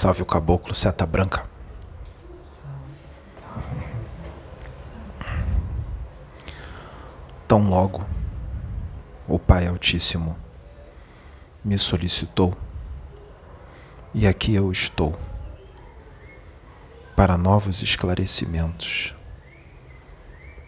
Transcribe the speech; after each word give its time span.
Salve 0.00 0.22
o 0.22 0.24
caboclo, 0.24 0.74
seta 0.74 1.04
branca. 1.04 1.44
Tão 7.46 7.68
logo 7.68 8.02
o 9.28 9.38
Pai 9.38 9.66
Altíssimo 9.66 10.38
me 11.62 11.76
solicitou, 11.76 12.56
e 14.14 14.26
aqui 14.26 14.54
eu 14.54 14.72
estou, 14.72 15.14
para 17.14 17.36
novos 17.36 17.82
esclarecimentos, 17.82 19.14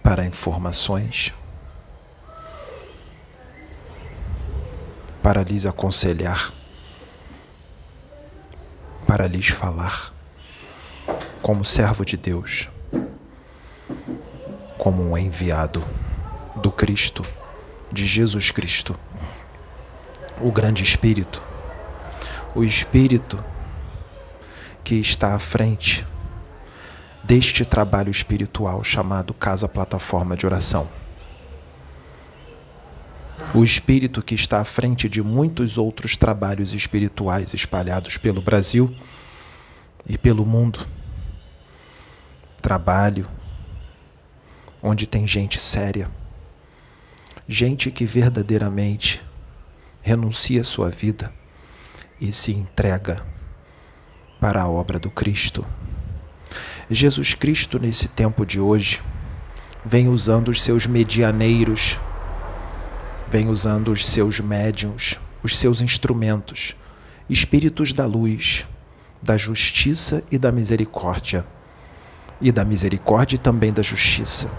para 0.02 0.26
informações, 0.26 1.32
para 5.22 5.42
lhes 5.42 5.64
aconselhar 5.64 6.52
para 9.12 9.26
lhes 9.26 9.48
falar, 9.48 10.10
como 11.42 11.66
servo 11.66 12.02
de 12.02 12.16
Deus, 12.16 12.70
como 14.78 15.02
um 15.02 15.18
enviado 15.18 15.84
do 16.56 16.72
Cristo, 16.72 17.22
de 17.92 18.06
Jesus 18.06 18.50
Cristo, 18.50 18.98
o 20.40 20.50
grande 20.50 20.82
Espírito, 20.82 21.42
o 22.54 22.64
Espírito 22.64 23.44
que 24.82 24.94
está 24.94 25.34
à 25.34 25.38
frente 25.38 26.06
deste 27.22 27.66
trabalho 27.66 28.10
espiritual 28.10 28.82
chamado 28.82 29.34
Casa 29.34 29.68
Plataforma 29.68 30.34
de 30.38 30.46
Oração. 30.46 30.88
O 33.54 33.62
espírito 33.62 34.22
que 34.22 34.34
está 34.34 34.60
à 34.60 34.64
frente 34.64 35.10
de 35.10 35.22
muitos 35.22 35.76
outros 35.76 36.16
trabalhos 36.16 36.72
espirituais 36.72 37.52
espalhados 37.52 38.16
pelo 38.16 38.40
Brasil 38.40 38.94
e 40.08 40.16
pelo 40.16 40.46
mundo. 40.46 40.86
Trabalho 42.62 43.28
onde 44.82 45.06
tem 45.06 45.26
gente 45.26 45.60
séria, 45.60 46.10
gente 47.46 47.90
que 47.90 48.06
verdadeiramente 48.06 49.22
renuncia 50.00 50.64
sua 50.64 50.88
vida 50.88 51.30
e 52.18 52.32
se 52.32 52.52
entrega 52.52 53.22
para 54.40 54.62
a 54.62 54.68
obra 54.68 54.98
do 54.98 55.10
Cristo. 55.10 55.64
Jesus 56.90 57.34
Cristo, 57.34 57.78
nesse 57.78 58.08
tempo 58.08 58.46
de 58.46 58.58
hoje, 58.58 59.02
vem 59.84 60.08
usando 60.08 60.48
os 60.48 60.62
seus 60.62 60.86
medianeiros 60.86 62.00
vem 63.32 63.48
usando 63.48 63.90
os 63.90 64.04
seus 64.04 64.40
médiums, 64.40 65.18
os 65.42 65.56
seus 65.56 65.80
instrumentos, 65.80 66.76
espíritos 67.30 67.94
da 67.94 68.04
luz, 68.04 68.66
da 69.22 69.38
justiça 69.38 70.22
e 70.30 70.36
da 70.36 70.52
misericórdia. 70.52 71.46
E 72.42 72.52
da 72.52 72.62
misericórdia 72.62 73.36
e 73.36 73.38
também 73.38 73.72
da 73.72 73.80
justiça. 73.80 74.50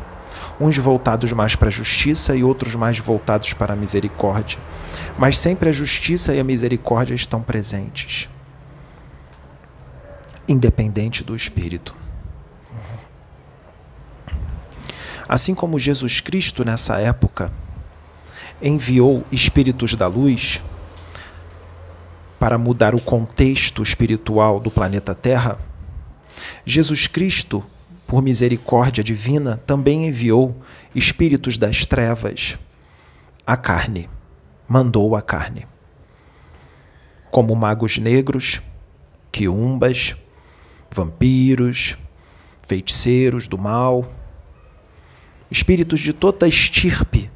Uns 0.60 0.76
voltados 0.76 1.32
mais 1.34 1.56
para 1.56 1.68
a 1.68 1.72
justiça 1.72 2.36
e 2.36 2.44
outros 2.44 2.74
mais 2.74 2.98
voltados 2.98 3.54
para 3.54 3.74
a 3.74 3.76
misericórdia. 3.76 4.58
Mas 5.20 5.38
sempre 5.38 5.70
a 5.70 5.72
justiça 5.72 6.34
e 6.34 6.40
a 6.40 6.44
misericórdia 6.44 7.14
estão 7.14 7.44
presentes, 7.44 8.28
independente 10.48 11.24
do 11.24 11.36
espírito. 11.36 11.96
Assim 15.30 15.54
como 15.54 15.78
Jesus 15.78 16.20
Cristo, 16.20 16.66
nessa 16.66 17.00
época, 17.00 17.52
enviou 18.64 19.26
espíritos 19.30 19.94
da 19.94 20.08
luz 20.08 20.64
para 22.40 22.58
mudar 22.58 22.96
o 22.96 23.02
contexto 23.02 23.84
espiritual 23.84 24.60
do 24.60 24.72
planeta 24.72 25.14
Terra, 25.14 25.60
Jesus 26.66 27.06
Cristo, 27.08 27.64
por 28.08 28.22
misericórdia 28.22 29.04
divina, 29.04 29.58
também 29.58 30.08
enviou 30.08 30.62
espíritos 30.96 31.58
das 31.58 31.86
trevas 31.86 32.58
à 33.46 33.58
carne, 33.58 34.10
mandou 34.68 35.16
a 35.16 35.22
carne. 35.22 35.68
Como 37.30 37.56
magos 37.56 37.98
negros, 37.98 38.62
quiumbas, 39.32 40.16
vampiros, 40.90 41.98
feiticeiros 42.66 43.48
do 43.48 43.58
mal, 43.58 44.10
espíritos 45.52 46.00
de 46.00 46.14
toda 46.14 46.48
estirpe 46.48 47.33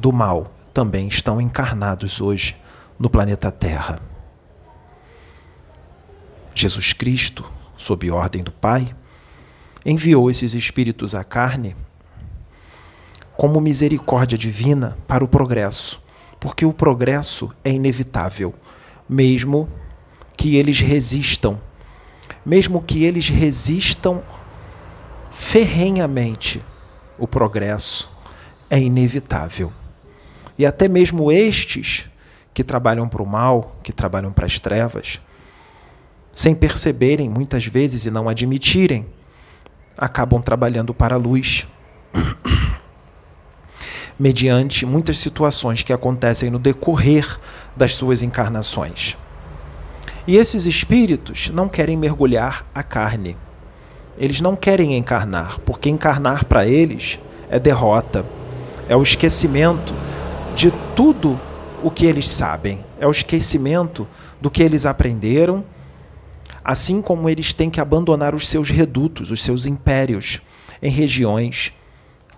do 0.00 0.12
mal 0.12 0.50
também 0.72 1.06
estão 1.06 1.40
encarnados 1.40 2.20
hoje 2.20 2.56
no 2.98 3.10
planeta 3.10 3.52
Terra. 3.52 4.00
Jesus 6.54 6.92
Cristo, 6.92 7.44
sob 7.76 8.10
ordem 8.10 8.42
do 8.42 8.50
Pai, 8.50 8.94
enviou 9.84 10.30
esses 10.30 10.54
espíritos 10.54 11.14
à 11.14 11.22
carne 11.22 11.76
como 13.36 13.60
misericórdia 13.60 14.36
divina 14.36 14.96
para 15.06 15.24
o 15.24 15.28
progresso, 15.28 16.02
porque 16.38 16.66
o 16.66 16.72
progresso 16.72 17.50
é 17.64 17.70
inevitável, 17.70 18.54
mesmo 19.08 19.68
que 20.36 20.56
eles 20.56 20.80
resistam, 20.80 21.58
mesmo 22.44 22.82
que 22.82 23.04
eles 23.04 23.28
resistam 23.28 24.22
ferrenhamente, 25.30 26.62
o 27.18 27.26
progresso 27.26 28.10
é 28.68 28.78
inevitável. 28.78 29.72
E 30.60 30.66
até 30.66 30.88
mesmo 30.88 31.32
estes 31.32 32.04
que 32.52 32.62
trabalham 32.62 33.08
para 33.08 33.22
o 33.22 33.26
mal, 33.26 33.78
que 33.82 33.94
trabalham 33.94 34.30
para 34.30 34.44
as 34.44 34.58
trevas, 34.58 35.18
sem 36.34 36.54
perceberem 36.54 37.30
muitas 37.30 37.64
vezes 37.64 38.04
e 38.04 38.10
não 38.10 38.28
admitirem, 38.28 39.06
acabam 39.96 40.42
trabalhando 40.42 40.92
para 40.92 41.14
a 41.14 41.18
luz. 41.18 41.66
mediante 44.18 44.84
muitas 44.84 45.16
situações 45.16 45.82
que 45.82 45.94
acontecem 45.94 46.50
no 46.50 46.58
decorrer 46.58 47.38
das 47.74 47.94
suas 47.94 48.22
encarnações. 48.22 49.16
E 50.26 50.36
esses 50.36 50.66
espíritos 50.66 51.48
não 51.48 51.70
querem 51.70 51.96
mergulhar 51.96 52.66
a 52.74 52.82
carne. 52.82 53.34
Eles 54.18 54.42
não 54.42 54.54
querem 54.54 54.98
encarnar, 54.98 55.58
porque 55.60 55.88
encarnar 55.88 56.44
para 56.44 56.66
eles 56.66 57.18
é 57.48 57.58
derrota, 57.58 58.26
é 58.90 58.94
o 58.94 59.02
esquecimento 59.02 59.94
de 60.54 60.70
tudo 60.94 61.38
o 61.82 61.90
que 61.90 62.06
eles 62.06 62.28
sabem, 62.28 62.84
é 62.98 63.06
o 63.06 63.10
esquecimento 63.10 64.06
do 64.40 64.50
que 64.50 64.62
eles 64.62 64.86
aprenderam, 64.86 65.64
assim 66.64 67.00
como 67.00 67.28
eles 67.28 67.52
têm 67.52 67.70
que 67.70 67.80
abandonar 67.80 68.34
os 68.34 68.48
seus 68.48 68.70
redutos, 68.70 69.30
os 69.30 69.42
seus 69.42 69.66
impérios, 69.66 70.40
em 70.82 70.90
regiões 70.90 71.72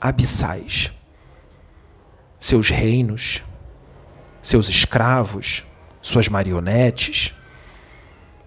abissais. 0.00 0.92
Seus 2.38 2.70
reinos, 2.70 3.42
seus 4.40 4.68
escravos, 4.68 5.64
suas 6.00 6.28
marionetes. 6.28 7.32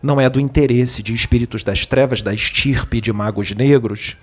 Não 0.02 0.20
é 0.20 0.30
do 0.30 0.40
interesse 0.40 1.02
de 1.02 1.14
espíritos 1.14 1.64
das 1.64 1.86
trevas, 1.86 2.22
da 2.22 2.34
estirpe 2.34 3.00
de 3.00 3.12
magos 3.14 3.52
negros, 3.52 4.18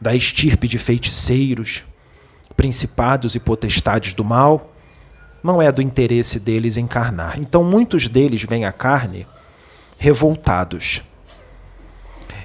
da 0.00 0.14
estirpe 0.14 0.68
de 0.68 0.78
feiticeiros, 0.78 1.84
principados 2.56 3.34
e 3.34 3.40
potestades 3.40 4.14
do 4.14 4.24
mal, 4.24 4.72
não 5.42 5.60
é 5.60 5.72
do 5.72 5.82
interesse 5.82 6.38
deles 6.38 6.76
encarnar. 6.76 7.38
Então 7.38 7.64
muitos 7.64 8.06
deles 8.06 8.44
vêm 8.44 8.64
à 8.64 8.72
carne 8.72 9.26
revoltados. 9.98 11.02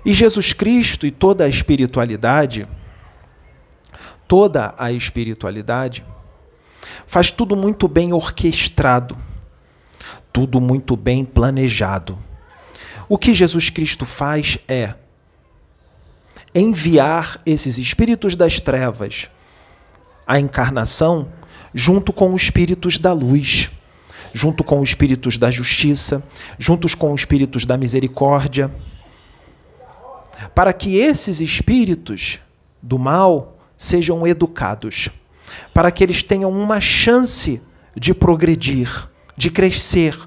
E 0.05 0.13
Jesus 0.13 0.53
Cristo 0.53 1.05
e 1.05 1.11
toda 1.11 1.43
a 1.43 1.47
espiritualidade, 1.47 2.67
toda 4.27 4.73
a 4.77 4.91
espiritualidade, 4.91 6.03
faz 7.05 7.29
tudo 7.29 7.55
muito 7.55 7.87
bem 7.87 8.13
orquestrado, 8.13 9.17
tudo 10.31 10.61
muito 10.61 10.95
bem 10.95 11.25
planejado. 11.25 12.17
O 13.09 13.17
que 13.17 13.33
Jesus 13.33 13.69
Cristo 13.69 14.05
faz 14.05 14.57
é 14.67 14.95
enviar 16.53 17.39
esses 17.45 17.77
espíritos 17.77 18.35
das 18.35 18.59
trevas 18.59 19.29
a 20.27 20.39
encarnação 20.39 21.29
junto 21.73 22.11
com 22.11 22.33
os 22.33 22.43
espíritos 22.43 22.97
da 22.97 23.13
luz, 23.13 23.69
junto 24.33 24.63
com 24.63 24.81
os 24.81 24.89
espíritos 24.89 25.37
da 25.37 25.49
justiça, 25.49 26.23
juntos 26.59 26.93
com 26.93 27.13
os 27.13 27.21
espíritos 27.21 27.65
da 27.65 27.77
misericórdia, 27.77 28.71
para 30.53 30.73
que 30.73 30.97
esses 30.97 31.39
espíritos 31.39 32.39
do 32.81 32.99
mal 32.99 33.57
sejam 33.75 34.25
educados, 34.27 35.09
para 35.73 35.91
que 35.91 36.03
eles 36.03 36.23
tenham 36.23 36.51
uma 36.51 36.81
chance 36.81 37.61
de 37.95 38.13
progredir, 38.13 39.07
de 39.35 39.49
crescer, 39.49 40.17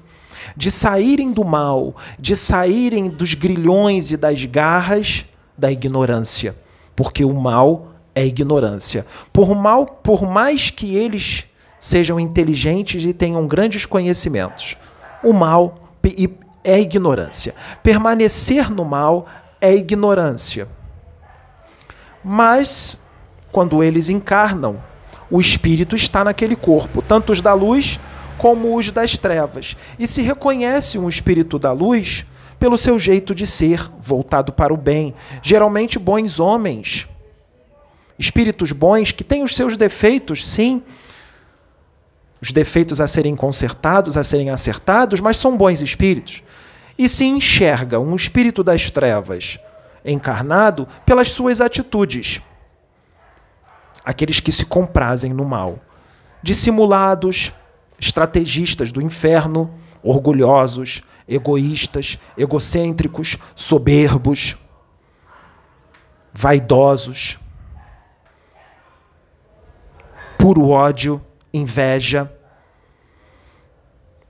de 0.55 0.71
saírem 0.71 1.31
do 1.31 1.43
mal, 1.43 1.95
de 2.17 2.35
saírem 2.35 3.09
dos 3.09 3.33
grilhões 3.33 4.11
e 4.11 4.17
das 4.17 4.43
garras 4.45 5.25
da 5.57 5.71
ignorância, 5.71 6.55
porque 6.95 7.23
o 7.23 7.33
mal 7.33 7.90
é 8.13 8.25
ignorância. 8.25 9.05
Por 9.31 9.55
mal, 9.55 9.85
por 9.85 10.23
mais 10.23 10.69
que 10.69 10.95
eles 10.95 11.45
sejam 11.79 12.19
inteligentes 12.19 13.05
e 13.05 13.13
tenham 13.13 13.47
grandes 13.47 13.85
conhecimentos, 13.85 14.77
o 15.23 15.33
mal 15.33 15.75
é 16.63 16.79
ignorância. 16.79 17.55
Permanecer 17.81 18.69
no 18.69 18.85
mal 18.85 19.27
é 19.59 19.75
ignorância. 19.75 20.67
Mas, 22.23 22.97
quando 23.51 23.83
eles 23.83 24.09
encarnam, 24.09 24.81
o 25.29 25.39
espírito 25.39 25.95
está 25.95 26.23
naquele 26.23 26.55
corpo, 26.55 27.01
tanto 27.01 27.31
os 27.31 27.41
da 27.41 27.53
luz 27.53 27.99
como 28.37 28.75
os 28.75 28.91
das 28.91 29.17
trevas. 29.17 29.75
E 29.97 30.05
se 30.05 30.21
reconhece 30.21 30.99
um 30.99 31.07
espírito 31.07 31.57
da 31.57 31.71
luz 31.71 32.25
pelo 32.59 32.77
seu 32.77 32.99
jeito 32.99 33.33
de 33.33 33.47
ser, 33.47 33.89
voltado 33.99 34.51
para 34.51 34.73
o 34.73 34.77
bem. 34.77 35.15
Geralmente 35.41 35.97
bons 35.97 36.39
homens. 36.39 37.07
Espíritos 38.17 38.71
bons 38.71 39.11
que 39.11 39.23
têm 39.23 39.43
os 39.43 39.55
seus 39.55 39.77
defeitos, 39.77 40.47
sim. 40.47 40.83
Os 42.41 42.51
defeitos 42.51 42.99
a 42.99 43.07
serem 43.07 43.35
consertados, 43.35 44.17
a 44.17 44.23
serem 44.23 44.49
acertados, 44.49 45.19
mas 45.19 45.37
são 45.37 45.57
bons 45.57 45.81
espíritos. 45.81 46.41
E 46.97 47.07
se 47.07 47.25
enxerga 47.25 47.99
um 47.99 48.15
espírito 48.15 48.63
das 48.63 48.89
trevas 48.91 49.59
encarnado 50.03 50.87
pelas 51.05 51.29
suas 51.29 51.61
atitudes. 51.61 52.41
Aqueles 54.03 54.39
que 54.39 54.51
se 54.51 54.65
comprazem 54.65 55.33
no 55.33 55.45
mal. 55.45 55.79
Dissimulados, 56.41 57.53
estrategistas 57.99 58.91
do 58.91 59.01
inferno, 59.01 59.71
orgulhosos, 60.01 61.03
egoístas, 61.27 62.17
egocêntricos, 62.35 63.37
soberbos, 63.55 64.57
vaidosos, 66.33 67.37
puro 70.41 70.69
ódio, 70.69 71.23
inveja. 71.53 72.33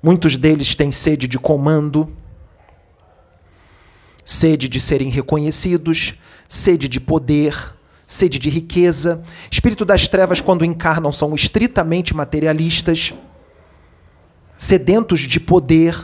Muitos 0.03 0.35
deles 0.35 0.75
têm 0.75 0.91
sede 0.91 1.25
de 1.25 1.39
comando, 1.39 2.13
sede 4.25 4.67
de 4.67 4.81
serem 4.81 5.07
reconhecidos, 5.07 6.15
sede 6.49 6.89
de 6.89 6.99
poder, 6.99 7.55
sede 8.05 8.37
de 8.39 8.49
riqueza. 8.49 9.23
Espírito 9.49 9.85
das 9.85 10.09
trevas, 10.09 10.41
quando 10.41 10.65
encarnam, 10.65 11.13
são 11.13 11.33
estritamente 11.33 12.13
materialistas 12.13 13.13
sedentos 14.57 15.21
de 15.21 15.39
poder, 15.39 15.95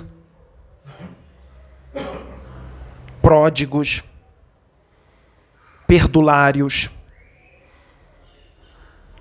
pródigos, 3.21 4.05
perdulários, 5.85 6.89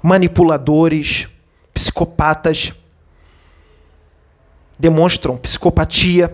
manipuladores, 0.07 1.29
psicopatas, 1.75 2.73
demonstram 4.79 5.37
psicopatia. 5.37 6.33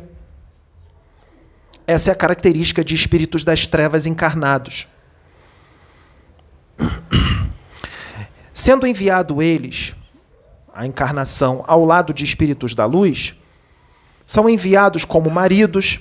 Essa 1.87 2.11
é 2.11 2.13
a 2.13 2.15
característica 2.15 2.85
de 2.85 2.95
espíritos 2.95 3.45
das 3.45 3.67
trevas 3.67 4.05
encarnados. 4.05 4.87
Sendo 8.53 8.87
enviado 8.87 9.41
eles 9.41 9.95
a 10.75 10.87
encarnação 10.87 11.65
ao 11.67 11.83
lado 11.83 12.13
de 12.13 12.27
espíritos 12.27 12.75
da 12.75 12.85
luz, 12.85 13.35
são 14.27 14.51
enviados 14.51 15.07
como 15.07 15.31
maridos, 15.31 15.99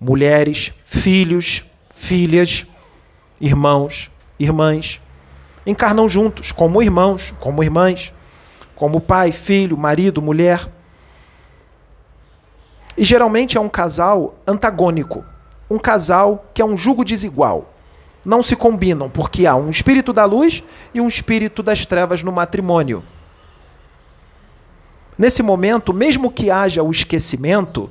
mulheres, 0.00 0.72
filhos, 0.84 1.64
filhas, 1.94 2.66
irmãos, 3.40 4.10
irmãs. 4.36 5.00
Encarnam 5.68 6.08
juntos, 6.08 6.50
como 6.50 6.80
irmãos, 6.80 7.34
como 7.38 7.62
irmãs, 7.62 8.10
como 8.74 9.02
pai, 9.02 9.32
filho, 9.32 9.76
marido, 9.76 10.22
mulher. 10.22 10.66
E 12.96 13.04
geralmente 13.04 13.58
é 13.58 13.60
um 13.60 13.68
casal 13.68 14.34
antagônico, 14.46 15.22
um 15.68 15.78
casal 15.78 16.46
que 16.54 16.62
é 16.62 16.64
um 16.64 16.74
jugo 16.74 17.04
desigual. 17.04 17.70
Não 18.24 18.42
se 18.42 18.56
combinam 18.56 19.10
porque 19.10 19.46
há 19.46 19.56
um 19.56 19.68
espírito 19.68 20.10
da 20.10 20.24
luz 20.24 20.64
e 20.94 21.02
um 21.02 21.06
espírito 21.06 21.62
das 21.62 21.84
trevas 21.84 22.22
no 22.22 22.32
matrimônio. 22.32 23.04
Nesse 25.18 25.42
momento, 25.42 25.92
mesmo 25.92 26.30
que 26.32 26.50
haja 26.50 26.82
o 26.82 26.90
esquecimento, 26.90 27.90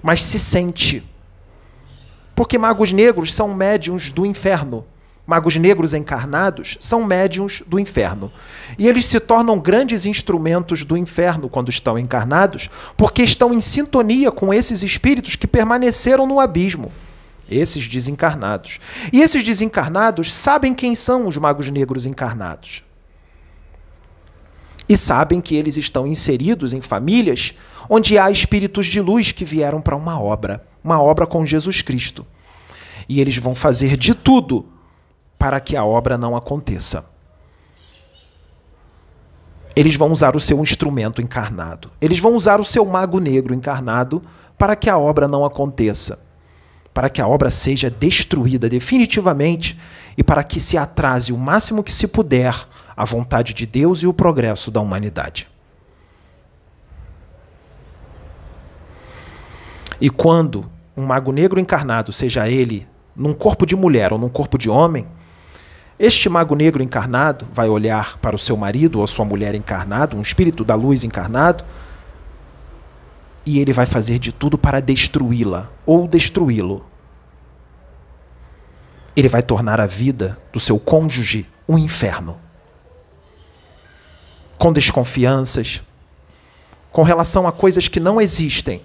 mas 0.00 0.22
se 0.22 0.38
sente. 0.38 1.02
Porque 2.36 2.56
magos 2.56 2.92
negros 2.92 3.34
são 3.34 3.52
médiums 3.52 4.12
do 4.12 4.24
inferno. 4.24 4.86
Magos 5.30 5.54
negros 5.54 5.94
encarnados 5.94 6.76
são 6.80 7.04
médiums 7.04 7.62
do 7.64 7.78
inferno. 7.78 8.32
E 8.76 8.88
eles 8.88 9.06
se 9.06 9.20
tornam 9.20 9.60
grandes 9.60 10.04
instrumentos 10.04 10.84
do 10.84 10.96
inferno 10.96 11.48
quando 11.48 11.68
estão 11.68 11.96
encarnados, 11.96 12.68
porque 12.96 13.22
estão 13.22 13.54
em 13.54 13.60
sintonia 13.60 14.32
com 14.32 14.52
esses 14.52 14.82
espíritos 14.82 15.36
que 15.36 15.46
permaneceram 15.46 16.26
no 16.26 16.40
abismo. 16.40 16.90
Esses 17.48 17.86
desencarnados. 17.86 18.80
E 19.12 19.20
esses 19.20 19.44
desencarnados 19.44 20.34
sabem 20.34 20.74
quem 20.74 20.96
são 20.96 21.28
os 21.28 21.36
magos 21.36 21.70
negros 21.70 22.06
encarnados 22.06 22.82
e 24.88 24.96
sabem 24.96 25.40
que 25.40 25.54
eles 25.54 25.76
estão 25.76 26.08
inseridos 26.08 26.72
em 26.72 26.80
famílias 26.80 27.54
onde 27.88 28.18
há 28.18 28.28
espíritos 28.32 28.86
de 28.86 29.00
luz 29.00 29.30
que 29.30 29.44
vieram 29.44 29.80
para 29.80 29.94
uma 29.94 30.20
obra, 30.20 30.66
uma 30.82 31.00
obra 31.00 31.24
com 31.24 31.46
Jesus 31.46 31.82
Cristo. 31.82 32.26
E 33.08 33.20
eles 33.20 33.36
vão 33.36 33.54
fazer 33.54 33.96
de 33.96 34.12
tudo 34.12 34.66
para 35.40 35.58
que 35.58 35.74
a 35.74 35.82
obra 35.82 36.18
não 36.18 36.36
aconteça. 36.36 37.06
Eles 39.74 39.96
vão 39.96 40.12
usar 40.12 40.36
o 40.36 40.40
seu 40.40 40.60
instrumento 40.60 41.22
encarnado. 41.22 41.90
Eles 41.98 42.18
vão 42.18 42.34
usar 42.34 42.60
o 42.60 42.64
seu 42.64 42.84
mago 42.84 43.18
negro 43.18 43.54
encarnado 43.54 44.22
para 44.58 44.76
que 44.76 44.90
a 44.90 44.98
obra 44.98 45.26
não 45.26 45.42
aconteça. 45.42 46.18
Para 46.92 47.08
que 47.08 47.22
a 47.22 47.26
obra 47.26 47.50
seja 47.50 47.88
destruída 47.88 48.68
definitivamente 48.68 49.80
e 50.14 50.22
para 50.22 50.44
que 50.44 50.60
se 50.60 50.76
atrase 50.76 51.32
o 51.32 51.38
máximo 51.38 51.82
que 51.82 51.90
se 51.90 52.06
puder 52.06 52.54
a 52.94 53.06
vontade 53.06 53.54
de 53.54 53.64
Deus 53.64 54.02
e 54.02 54.06
o 54.06 54.12
progresso 54.12 54.70
da 54.70 54.82
humanidade. 54.82 55.48
E 59.98 60.10
quando 60.10 60.70
um 60.94 61.06
mago 61.06 61.32
negro 61.32 61.58
encarnado, 61.58 62.12
seja 62.12 62.46
ele 62.46 62.86
num 63.16 63.32
corpo 63.32 63.64
de 63.64 63.74
mulher 63.74 64.12
ou 64.12 64.18
num 64.18 64.28
corpo 64.28 64.58
de 64.58 64.68
homem, 64.68 65.08
este 66.00 66.30
mago 66.30 66.54
negro 66.54 66.82
encarnado 66.82 67.46
vai 67.52 67.68
olhar 67.68 68.16
para 68.16 68.34
o 68.34 68.38
seu 68.38 68.56
marido 68.56 69.00
ou 69.00 69.06
sua 69.06 69.26
mulher 69.26 69.54
encarnado, 69.54 70.16
um 70.16 70.22
espírito 70.22 70.64
da 70.64 70.74
luz 70.74 71.04
encarnado, 71.04 71.62
e 73.44 73.58
ele 73.58 73.70
vai 73.70 73.84
fazer 73.84 74.18
de 74.18 74.32
tudo 74.32 74.56
para 74.56 74.80
destruí-la 74.80 75.70
ou 75.84 76.08
destruí-lo. 76.08 76.86
Ele 79.14 79.28
vai 79.28 79.42
tornar 79.42 79.78
a 79.78 79.86
vida 79.86 80.38
do 80.50 80.58
seu 80.58 80.78
cônjuge 80.78 81.46
um 81.68 81.76
inferno 81.76 82.40
com 84.56 84.72
desconfianças, 84.72 85.82
com 86.90 87.02
relação 87.02 87.46
a 87.46 87.52
coisas 87.52 87.88
que 87.88 88.00
não 88.00 88.18
existem. 88.18 88.82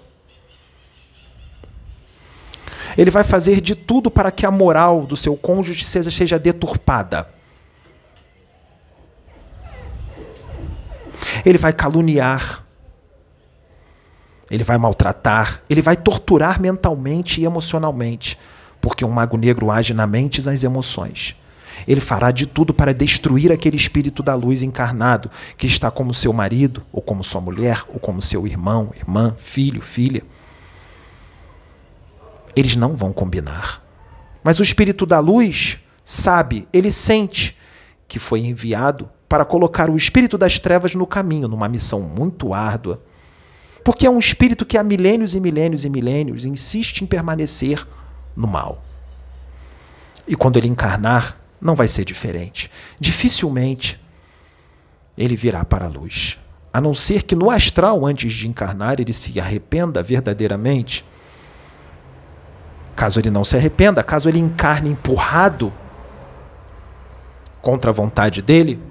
Ele 2.96 3.10
vai 3.10 3.24
fazer 3.24 3.60
de 3.60 3.74
tudo 3.74 4.10
para 4.10 4.30
que 4.30 4.46
a 4.46 4.50
moral 4.50 5.06
do 5.06 5.16
seu 5.16 5.36
cônjuge 5.36 5.84
seja, 5.84 6.10
seja 6.10 6.38
deturpada. 6.38 7.28
Ele 11.44 11.58
vai 11.58 11.72
caluniar. 11.72 12.64
Ele 14.50 14.64
vai 14.64 14.78
maltratar. 14.78 15.62
Ele 15.68 15.82
vai 15.82 15.96
torturar 15.96 16.60
mentalmente 16.60 17.40
e 17.40 17.44
emocionalmente. 17.44 18.38
Porque 18.80 19.04
um 19.04 19.10
mago 19.10 19.36
negro 19.36 19.70
age 19.70 19.92
na 19.92 20.06
mente 20.06 20.38
e 20.38 20.44
nas 20.44 20.64
emoções. 20.64 21.36
Ele 21.86 22.00
fará 22.00 22.30
de 22.30 22.46
tudo 22.46 22.72
para 22.72 22.94
destruir 22.94 23.52
aquele 23.52 23.76
espírito 23.76 24.22
da 24.22 24.34
luz 24.34 24.62
encarnado 24.62 25.30
que 25.58 25.66
está 25.66 25.90
como 25.90 26.14
seu 26.14 26.32
marido, 26.32 26.82
ou 26.90 27.02
como 27.02 27.22
sua 27.22 27.40
mulher, 27.40 27.82
ou 27.88 28.00
como 28.00 28.22
seu 28.22 28.46
irmão, 28.46 28.92
irmã, 28.96 29.34
filho, 29.36 29.82
filha. 29.82 30.22
Eles 32.56 32.74
não 32.74 32.96
vão 32.96 33.12
combinar. 33.12 33.82
Mas 34.42 34.58
o 34.58 34.62
espírito 34.62 35.04
da 35.06 35.20
luz 35.20 35.78
sabe, 36.04 36.66
ele 36.72 36.90
sente 36.90 37.56
que 38.08 38.18
foi 38.18 38.40
enviado 38.40 39.08
para 39.28 39.44
colocar 39.44 39.90
o 39.90 39.96
espírito 39.96 40.38
das 40.38 40.58
trevas 40.58 40.94
no 40.94 41.06
caminho, 41.06 41.48
numa 41.48 41.68
missão 41.68 42.00
muito 42.00 42.54
árdua. 42.54 43.02
Porque 43.84 44.06
é 44.06 44.10
um 44.10 44.18
espírito 44.18 44.64
que 44.64 44.78
há 44.78 44.82
milênios 44.82 45.34
e 45.34 45.40
milênios 45.40 45.84
e 45.84 45.90
milênios 45.90 46.44
insiste 46.44 47.02
em 47.02 47.06
permanecer 47.06 47.86
no 48.34 48.46
mal. 48.46 48.82
E 50.26 50.34
quando 50.34 50.56
ele 50.56 50.68
encarnar, 50.68 51.38
não 51.60 51.74
vai 51.74 51.86
ser 51.86 52.04
diferente. 52.04 52.70
Dificilmente 52.98 54.00
ele 55.16 55.36
virá 55.36 55.64
para 55.64 55.86
a 55.86 55.88
luz. 55.88 56.38
A 56.72 56.80
não 56.80 56.94
ser 56.94 57.22
que 57.22 57.34
no 57.34 57.50
astral, 57.50 58.04
antes 58.04 58.32
de 58.32 58.46
encarnar, 58.46 59.00
ele 59.00 59.12
se 59.12 59.38
arrependa 59.40 60.02
verdadeiramente. 60.02 61.04
Caso 62.96 63.20
ele 63.20 63.30
não 63.30 63.44
se 63.44 63.56
arrependa, 63.56 64.02
caso 64.02 64.28
ele 64.28 64.40
encarne 64.40 64.90
empurrado 64.90 65.72
contra 67.62 67.90
a 67.90 67.94
vontade 67.94 68.42
dele, 68.42 68.82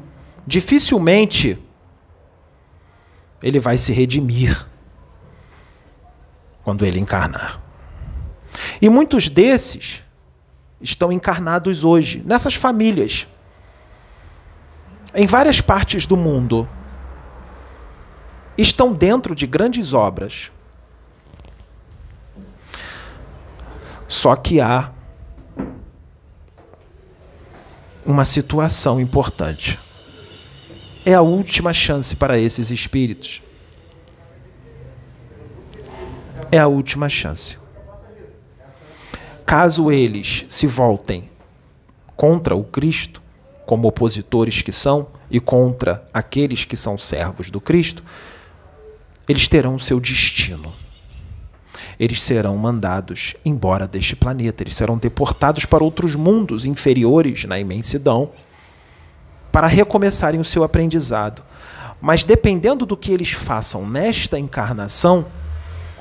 dificilmente 0.47 1.59
ele 3.41 3.59
vai 3.59 3.77
se 3.77 3.91
redimir. 3.91 4.67
quando 6.65 6.83
ele 6.83 6.99
encarnar. 6.99 7.61
E 8.81 8.89
muitos 8.89 9.29
desses 9.29 10.03
estão 10.81 11.11
encarnados 11.11 11.83
hoje, 11.83 12.23
nessas 12.25 12.55
famílias, 12.55 13.27
em 15.13 15.27
várias 15.27 15.61
partes 15.61 16.07
do 16.07 16.17
mundo. 16.17 16.67
Estão 18.57 18.93
dentro 18.93 19.35
de 19.35 19.45
grandes 19.45 19.93
obras. 19.93 20.51
Só 24.07 24.35
que 24.35 24.61
há 24.61 24.91
uma 28.05 28.23
situação 28.23 28.99
importante. 29.01 29.79
É 31.05 31.13
a 31.13 31.21
última 31.21 31.73
chance 31.73 32.15
para 32.15 32.37
esses 32.37 32.69
espíritos. 32.69 33.41
É 36.51 36.59
a 36.59 36.67
última 36.67 37.09
chance. 37.09 37.57
Caso 39.45 39.91
eles 39.91 40.45
se 40.47 40.65
voltem 40.67 41.29
contra 42.15 42.55
o 42.55 42.63
Cristo, 42.63 43.21
como 43.65 43.87
opositores 43.87 44.61
que 44.61 44.71
são, 44.71 45.07
e 45.29 45.39
contra 45.39 46.07
aqueles 46.13 46.65
que 46.65 46.77
são 46.77 46.97
servos 46.97 47.49
do 47.49 47.59
Cristo, 47.59 48.03
eles 49.27 49.47
terão 49.47 49.75
o 49.75 49.79
seu 49.79 49.99
destino. 49.99 50.71
Eles 51.99 52.21
serão 52.21 52.57
mandados 52.57 53.35
embora 53.45 53.87
deste 53.87 54.15
planeta, 54.15 54.63
eles 54.63 54.75
serão 54.75 54.97
deportados 54.97 55.65
para 55.65 55.83
outros 55.83 56.15
mundos 56.15 56.65
inferiores 56.65 57.45
na 57.45 57.59
imensidão 57.59 58.31
para 59.51 59.67
recomeçarem 59.67 60.39
o 60.39 60.43
seu 60.43 60.63
aprendizado. 60.63 61.41
Mas 62.01 62.23
dependendo 62.23 62.85
do 62.85 62.97
que 62.97 63.11
eles 63.11 63.31
façam 63.31 63.87
nesta 63.87 64.37
encarnação, 64.37 65.25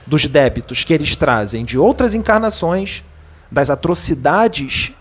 dos 0.06 0.26
débitos 0.26 0.84
que 0.84 0.92
eles 0.92 1.16
trazem 1.16 1.64
de 1.64 1.78
outras 1.78 2.14
encarnações, 2.14 3.02
das 3.50 3.70
atrocidades 3.70 4.92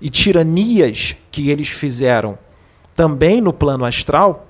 e 0.00 0.10
tiranias 0.10 1.16
que 1.32 1.50
eles 1.50 1.70
fizeram 1.70 2.38
também 2.94 3.40
no 3.40 3.52
plano 3.52 3.84
astral, 3.84 4.46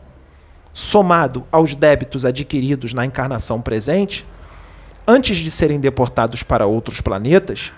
somado 0.73 1.45
aos 1.53 1.75
débitos 1.75 2.25
adquiridos 2.25 2.93
na 2.93 3.07
encarnação 3.07 3.63
presente, 3.63 4.27
antes 5.07 5.37
de 5.37 5.51
serem 5.51 5.81
deportados 5.81 6.43
para 6.43 6.67
outros 6.67 7.01
planetas, 7.01 7.73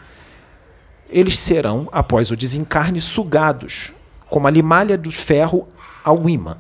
eles 1.08 1.38
serão, 1.38 1.88
após 1.92 2.30
o 2.30 2.36
desencarne, 2.36 3.00
sugados, 3.00 3.92
como 4.28 4.46
a 4.46 4.50
limalha 4.50 4.98
do 4.98 5.10
ferro 5.10 5.68
ao 6.04 6.28
imã. 6.28 6.58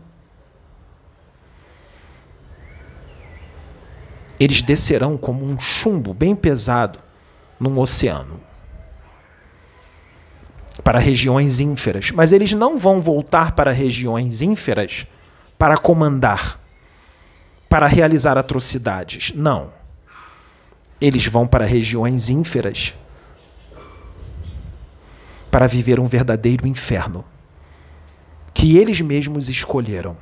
Eles 4.38 4.62
descerão 4.62 5.16
como 5.16 5.44
um 5.44 5.58
chumbo 5.58 6.12
bem 6.12 6.36
pesado 6.36 6.98
num 7.58 7.78
oceano 7.78 8.40
para 10.84 10.98
regiões 10.98 11.58
ínferas, 11.58 12.10
mas 12.10 12.32
eles 12.32 12.52
não 12.52 12.78
vão 12.78 13.00
voltar 13.00 13.52
para 13.52 13.72
regiões 13.72 14.42
ínferas 14.42 15.06
para 15.58 15.76
comandar, 15.78 16.60
para 17.68 17.86
realizar 17.86 18.36
atrocidades. 18.36 19.32
Não. 19.34 19.75
Eles 21.00 21.26
vão 21.26 21.46
para 21.46 21.64
regiões 21.64 22.30
ínferas 22.30 22.94
para 25.50 25.66
viver 25.66 25.98
um 25.98 26.06
verdadeiro 26.06 26.66
inferno 26.66 27.24
que 28.52 28.78
eles 28.78 29.02
mesmos 29.02 29.50
escolheram. 29.50 30.16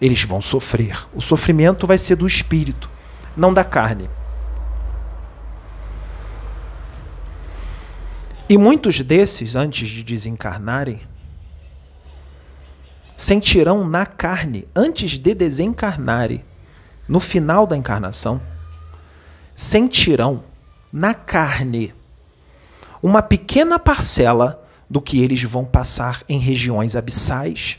Eles 0.00 0.24
vão 0.24 0.40
sofrer. 0.40 1.06
O 1.14 1.20
sofrimento 1.20 1.86
vai 1.86 1.98
ser 1.98 2.16
do 2.16 2.26
espírito, 2.26 2.90
não 3.36 3.52
da 3.52 3.62
carne. 3.62 4.08
E 8.48 8.56
muitos 8.56 9.00
desses, 9.00 9.54
antes 9.54 9.88
de 9.90 10.02
desencarnarem, 10.02 11.00
sentirão 13.14 13.86
na 13.86 14.06
carne, 14.06 14.66
antes 14.74 15.12
de 15.12 15.34
desencarnarem, 15.34 16.42
no 17.06 17.20
final 17.20 17.66
da 17.66 17.76
encarnação, 17.76 18.40
sentirão 19.54 20.42
na 20.92 21.14
carne 21.14 21.94
uma 23.02 23.22
pequena 23.22 23.78
parcela 23.78 24.62
do 24.88 25.00
que 25.00 25.20
eles 25.20 25.42
vão 25.42 25.64
passar 25.64 26.22
em 26.28 26.38
regiões 26.38 26.96
abissais 26.96 27.78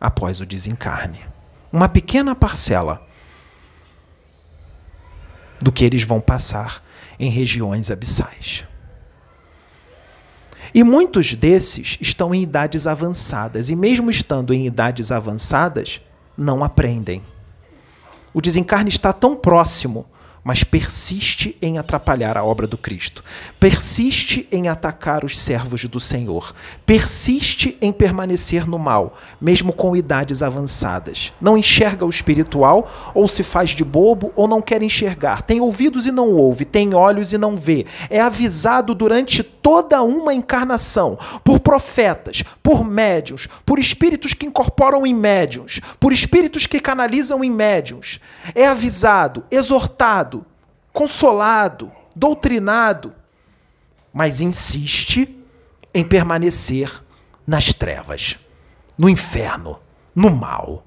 após 0.00 0.40
o 0.40 0.46
desencarne. 0.46 1.20
Uma 1.72 1.88
pequena 1.88 2.34
parcela 2.34 3.06
do 5.60 5.72
que 5.72 5.84
eles 5.84 6.02
vão 6.02 6.20
passar 6.20 6.84
em 7.18 7.30
regiões 7.30 7.90
abissais. 7.90 8.64
E 10.74 10.82
muitos 10.82 11.34
desses 11.34 11.98
estão 12.00 12.34
em 12.34 12.42
idades 12.42 12.86
avançadas, 12.86 13.70
e 13.70 13.76
mesmo 13.76 14.10
estando 14.10 14.52
em 14.54 14.66
idades 14.66 15.12
avançadas, 15.12 16.00
não 16.36 16.64
aprendem. 16.64 17.22
O 18.32 18.40
desencarne 18.40 18.88
está 18.88 19.12
tão 19.12 19.36
próximo 19.36 20.06
mas 20.44 20.64
persiste 20.64 21.56
em 21.62 21.78
atrapalhar 21.78 22.36
a 22.36 22.44
obra 22.44 22.66
do 22.66 22.76
Cristo, 22.76 23.22
persiste 23.60 24.48
em 24.50 24.68
atacar 24.68 25.24
os 25.24 25.38
servos 25.38 25.84
do 25.84 26.00
Senhor, 26.00 26.52
persiste 26.84 27.76
em 27.80 27.92
permanecer 27.92 28.66
no 28.66 28.78
mal, 28.78 29.16
mesmo 29.40 29.72
com 29.72 29.96
idades 29.96 30.42
avançadas. 30.42 31.32
Não 31.40 31.56
enxerga 31.56 32.04
o 32.04 32.10
espiritual, 32.10 32.90
ou 33.14 33.28
se 33.28 33.42
faz 33.42 33.70
de 33.70 33.84
bobo, 33.84 34.32
ou 34.34 34.48
não 34.48 34.60
quer 34.60 34.82
enxergar. 34.82 35.42
Tem 35.42 35.60
ouvidos 35.60 36.06
e 36.06 36.12
não 36.12 36.30
ouve, 36.30 36.64
tem 36.64 36.94
olhos 36.94 37.32
e 37.32 37.38
não 37.38 37.56
vê. 37.56 37.86
É 38.10 38.20
avisado 38.20 38.94
durante 38.94 39.42
toda 39.42 40.02
uma 40.02 40.34
encarnação 40.34 41.16
por 41.44 41.60
profetas, 41.60 42.42
por 42.62 42.84
médiuns, 42.84 43.48
por 43.64 43.78
espíritos 43.78 44.34
que 44.34 44.46
incorporam 44.46 45.06
em 45.06 45.14
médiuns, 45.14 45.80
por 46.00 46.12
espíritos 46.12 46.66
que 46.66 46.80
canalizam 46.80 47.44
em 47.44 47.50
médiuns. 47.50 48.18
É 48.54 48.66
avisado, 48.66 49.44
exortado 49.50 50.31
consolado, 50.92 51.90
doutrinado, 52.14 53.14
mas 54.12 54.40
insiste 54.40 55.38
em 55.94 56.04
permanecer 56.04 57.02
nas 57.46 57.72
trevas, 57.72 58.38
no 58.96 59.08
inferno, 59.08 59.80
no 60.14 60.30
mal. 60.30 60.84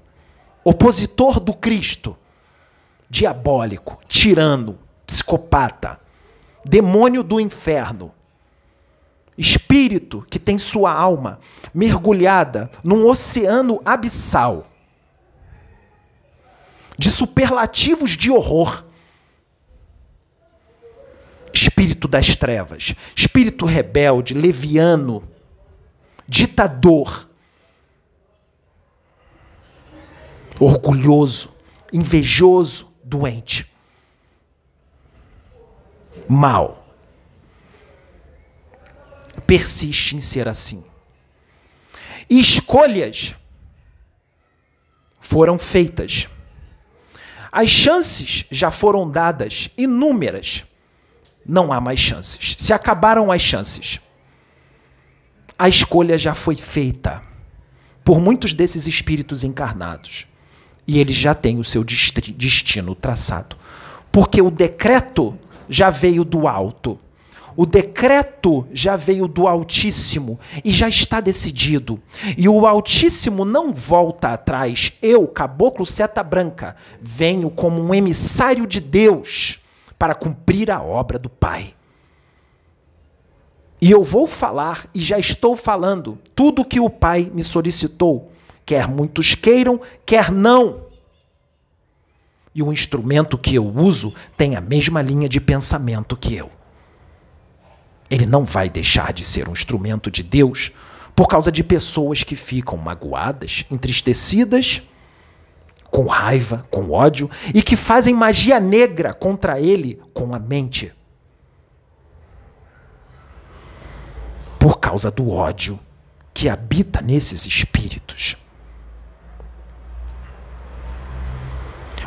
Opositor 0.64 1.38
do 1.40 1.54
Cristo, 1.54 2.16
diabólico, 3.08 3.98
tirano, 4.08 4.78
psicopata, 5.06 6.00
demônio 6.64 7.22
do 7.22 7.40
inferno, 7.40 8.12
espírito 9.38 10.26
que 10.28 10.38
tem 10.38 10.58
sua 10.58 10.92
alma 10.92 11.38
mergulhada 11.74 12.70
num 12.82 13.06
oceano 13.06 13.80
abissal 13.84 14.66
de 16.98 17.10
superlativos 17.10 18.10
de 18.16 18.30
horror 18.30 18.85
espírito 21.76 22.08
das 22.08 22.34
trevas, 22.34 22.94
espírito 23.14 23.66
rebelde, 23.66 24.32
leviano, 24.32 25.28
ditador, 26.26 27.28
orgulhoso, 30.58 31.54
invejoso, 31.92 32.94
doente, 33.04 33.70
mal. 36.26 36.82
Persiste 39.46 40.16
em 40.16 40.20
ser 40.20 40.48
assim. 40.48 40.82
escolhas 42.28 43.36
foram 45.20 45.58
feitas. 45.58 46.26
As 47.52 47.68
chances 47.68 48.46
já 48.50 48.70
foram 48.70 49.08
dadas, 49.08 49.68
inúmeras 49.76 50.65
não 51.48 51.72
há 51.72 51.80
mais 51.80 52.00
chances. 52.00 52.54
Se 52.58 52.72
acabaram 52.72 53.30
as 53.30 53.40
chances. 53.40 54.00
A 55.58 55.68
escolha 55.68 56.18
já 56.18 56.34
foi 56.34 56.56
feita 56.56 57.22
por 58.04 58.20
muitos 58.20 58.52
desses 58.52 58.86
espíritos 58.86 59.44
encarnados. 59.44 60.26
E 60.86 60.98
eles 60.98 61.16
já 61.16 61.34
têm 61.34 61.58
o 61.58 61.64
seu 61.64 61.82
destino 61.84 62.94
traçado. 62.94 63.56
Porque 64.12 64.40
o 64.40 64.50
decreto 64.50 65.36
já 65.68 65.90
veio 65.90 66.24
do 66.24 66.46
alto. 66.46 66.98
O 67.56 67.64
decreto 67.64 68.66
já 68.70 68.96
veio 68.96 69.26
do 69.26 69.48
Altíssimo 69.48 70.38
e 70.62 70.70
já 70.70 70.88
está 70.88 71.20
decidido. 71.20 72.00
E 72.36 72.48
o 72.48 72.66
Altíssimo 72.66 73.44
não 73.44 73.72
volta 73.72 74.28
atrás. 74.28 74.92
Eu, 75.00 75.26
caboclo 75.26 75.86
seta 75.86 76.22
branca, 76.22 76.76
venho 77.00 77.48
como 77.48 77.82
um 77.82 77.94
emissário 77.94 78.66
de 78.66 78.78
Deus 78.78 79.58
para 79.98 80.14
cumprir 80.14 80.70
a 80.70 80.82
obra 80.82 81.18
do 81.18 81.28
Pai. 81.28 81.74
E 83.80 83.90
eu 83.90 84.02
vou 84.02 84.26
falar, 84.26 84.88
e 84.94 85.00
já 85.00 85.18
estou 85.18 85.54
falando, 85.54 86.18
tudo 86.34 86.62
o 86.62 86.64
que 86.64 86.80
o 86.80 86.88
Pai 86.88 87.30
me 87.32 87.44
solicitou, 87.44 88.32
quer 88.64 88.88
muitos 88.88 89.34
queiram, 89.34 89.80
quer 90.04 90.30
não. 90.30 90.86
E 92.54 92.62
o 92.62 92.72
instrumento 92.72 93.36
que 93.36 93.54
eu 93.54 93.66
uso 93.66 94.14
tem 94.36 94.56
a 94.56 94.60
mesma 94.60 95.02
linha 95.02 95.28
de 95.28 95.40
pensamento 95.40 96.16
que 96.16 96.34
eu. 96.34 96.50
Ele 98.08 98.24
não 98.24 98.44
vai 98.44 98.70
deixar 98.70 99.12
de 99.12 99.22
ser 99.24 99.48
um 99.48 99.52
instrumento 99.52 100.10
de 100.10 100.22
Deus 100.22 100.72
por 101.14 101.26
causa 101.26 101.50
de 101.52 101.62
pessoas 101.62 102.22
que 102.22 102.36
ficam 102.36 102.78
magoadas, 102.78 103.64
entristecidas, 103.70 104.82
com 105.96 106.08
raiva, 106.08 106.66
com 106.70 106.90
ódio 106.90 107.30
e 107.54 107.62
que 107.62 107.74
fazem 107.74 108.12
magia 108.14 108.60
negra 108.60 109.14
contra 109.14 109.58
ele 109.58 109.98
com 110.12 110.34
a 110.34 110.38
mente. 110.38 110.92
Por 114.58 114.78
causa 114.78 115.10
do 115.10 115.30
ódio 115.30 115.80
que 116.34 116.50
habita 116.50 117.00
nesses 117.00 117.46
espíritos. 117.46 118.36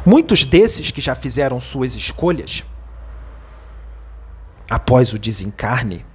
Muitos 0.05 0.43
desses 0.43 0.91
que 0.91 1.01
já 1.01 1.15
fizeram 1.15 1.60
suas 1.60 1.96
escolhas, 1.96 2.63
após 4.69 5.13
o 5.13 5.17
desencarne, 5.17 6.05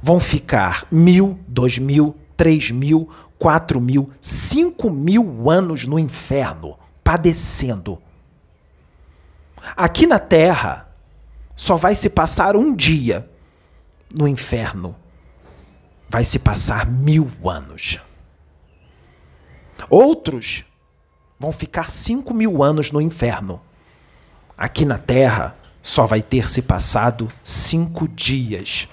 vão 0.00 0.20
ficar 0.20 0.86
mil, 0.92 1.40
dois 1.48 1.76
mil, 1.76 2.16
três 2.36 2.70
mil, 2.70 3.10
quatro 3.36 3.80
mil, 3.80 4.12
cinco 4.20 4.88
mil 4.88 5.50
anos 5.50 5.88
no 5.88 5.98
inferno, 5.98 6.78
padecendo. 7.06 8.02
Aqui 9.76 10.08
na 10.08 10.18
Terra, 10.18 10.88
só 11.54 11.76
vai 11.76 11.94
se 11.94 12.10
passar 12.10 12.56
um 12.56 12.74
dia. 12.74 13.30
No 14.12 14.26
inferno, 14.26 14.96
vai 16.08 16.24
se 16.24 16.40
passar 16.40 16.84
mil 16.86 17.30
anos. 17.44 18.00
Outros 19.88 20.64
vão 21.38 21.52
ficar 21.52 21.92
cinco 21.92 22.34
mil 22.34 22.60
anos 22.60 22.90
no 22.90 23.00
inferno. 23.00 23.62
Aqui 24.56 24.84
na 24.84 24.96
terra 24.96 25.54
só 25.82 26.06
vai 26.06 26.22
ter 26.22 26.48
se 26.48 26.62
passado 26.62 27.30
cinco 27.42 28.08
dias. 28.08 28.88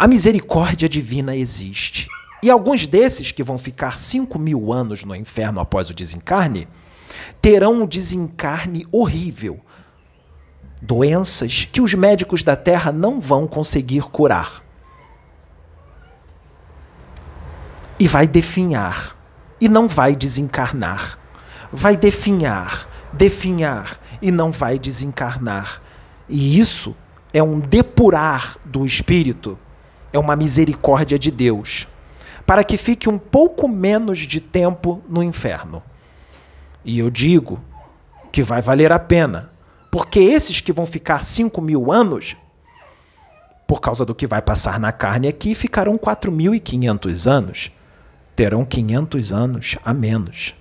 A 0.00 0.08
misericórdia 0.08 0.88
divina 0.88 1.36
existe. 1.36 2.08
E 2.42 2.48
alguns 2.48 2.86
desses 2.86 3.32
que 3.32 3.42
vão 3.42 3.58
ficar 3.58 3.98
cinco 3.98 4.38
mil 4.38 4.72
anos 4.72 5.04
no 5.04 5.14
inferno 5.14 5.60
após 5.60 5.90
o 5.90 5.94
desencarne 5.94 6.66
terão 7.42 7.82
um 7.82 7.86
desencarne 7.86 8.86
horrível. 8.90 9.60
Doenças 10.80 11.68
que 11.70 11.82
os 11.82 11.92
médicos 11.92 12.42
da 12.42 12.56
Terra 12.56 12.90
não 12.90 13.20
vão 13.20 13.46
conseguir 13.46 14.04
curar. 14.04 14.62
e 18.00 18.08
vai 18.08 18.26
definhar 18.26 19.14
e 19.60 19.68
não 19.68 19.86
vai 19.86 20.16
desencarnar. 20.16 21.18
Vai 21.70 21.98
definhar, 21.98 22.88
definhar 23.12 24.00
e 24.22 24.30
não 24.30 24.50
vai 24.50 24.78
desencarnar. 24.78 25.82
E 26.26 26.58
isso 26.58 26.96
é 27.34 27.42
um 27.42 27.60
depurar 27.60 28.56
do 28.64 28.86
espírito, 28.86 29.58
é 30.12 30.18
uma 30.18 30.36
misericórdia 30.36 31.18
de 31.18 31.30
Deus, 31.30 31.86
para 32.46 32.64
que 32.64 32.76
fique 32.76 33.08
um 33.08 33.18
pouco 33.18 33.68
menos 33.68 34.20
de 34.20 34.40
tempo 34.40 35.02
no 35.08 35.22
inferno. 35.22 35.82
E 36.84 36.98
eu 36.98 37.10
digo 37.10 37.60
que 38.32 38.42
vai 38.42 38.62
valer 38.62 38.92
a 38.92 38.98
pena, 38.98 39.52
porque 39.90 40.20
esses 40.20 40.60
que 40.60 40.72
vão 40.72 40.86
ficar 40.86 41.22
5 41.22 41.60
mil 41.60 41.92
anos, 41.92 42.36
por 43.66 43.80
causa 43.80 44.04
do 44.04 44.14
que 44.14 44.26
vai 44.26 44.42
passar 44.42 44.80
na 44.80 44.92
carne 44.92 45.28
aqui, 45.28 45.54
ficarão 45.54 45.96
4.500 45.96 47.30
anos 47.30 47.70
terão 48.40 48.64
500 48.64 49.34
anos 49.34 49.76
a 49.84 49.92
menos. 49.92 50.54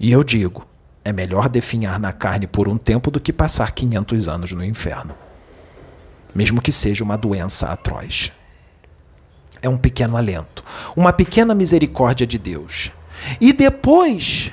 E 0.00 0.10
eu 0.10 0.24
digo, 0.24 0.66
é 1.04 1.12
melhor 1.12 1.48
definhar 1.48 2.00
na 2.00 2.12
carne 2.12 2.48
por 2.48 2.66
um 2.68 2.76
tempo 2.76 3.12
do 3.12 3.20
que 3.20 3.32
passar 3.32 3.70
500 3.70 4.28
anos 4.28 4.52
no 4.52 4.64
inferno, 4.64 5.16
mesmo 6.34 6.60
que 6.60 6.72
seja 6.72 7.04
uma 7.04 7.16
doença 7.16 7.68
atroz. 7.68 8.32
É 9.62 9.68
um 9.68 9.78
pequeno 9.78 10.16
alento, 10.16 10.64
uma 10.96 11.12
pequena 11.12 11.54
misericórdia 11.54 12.26
de 12.26 12.38
Deus. 12.38 12.90
E 13.40 13.52
depois 13.52 14.52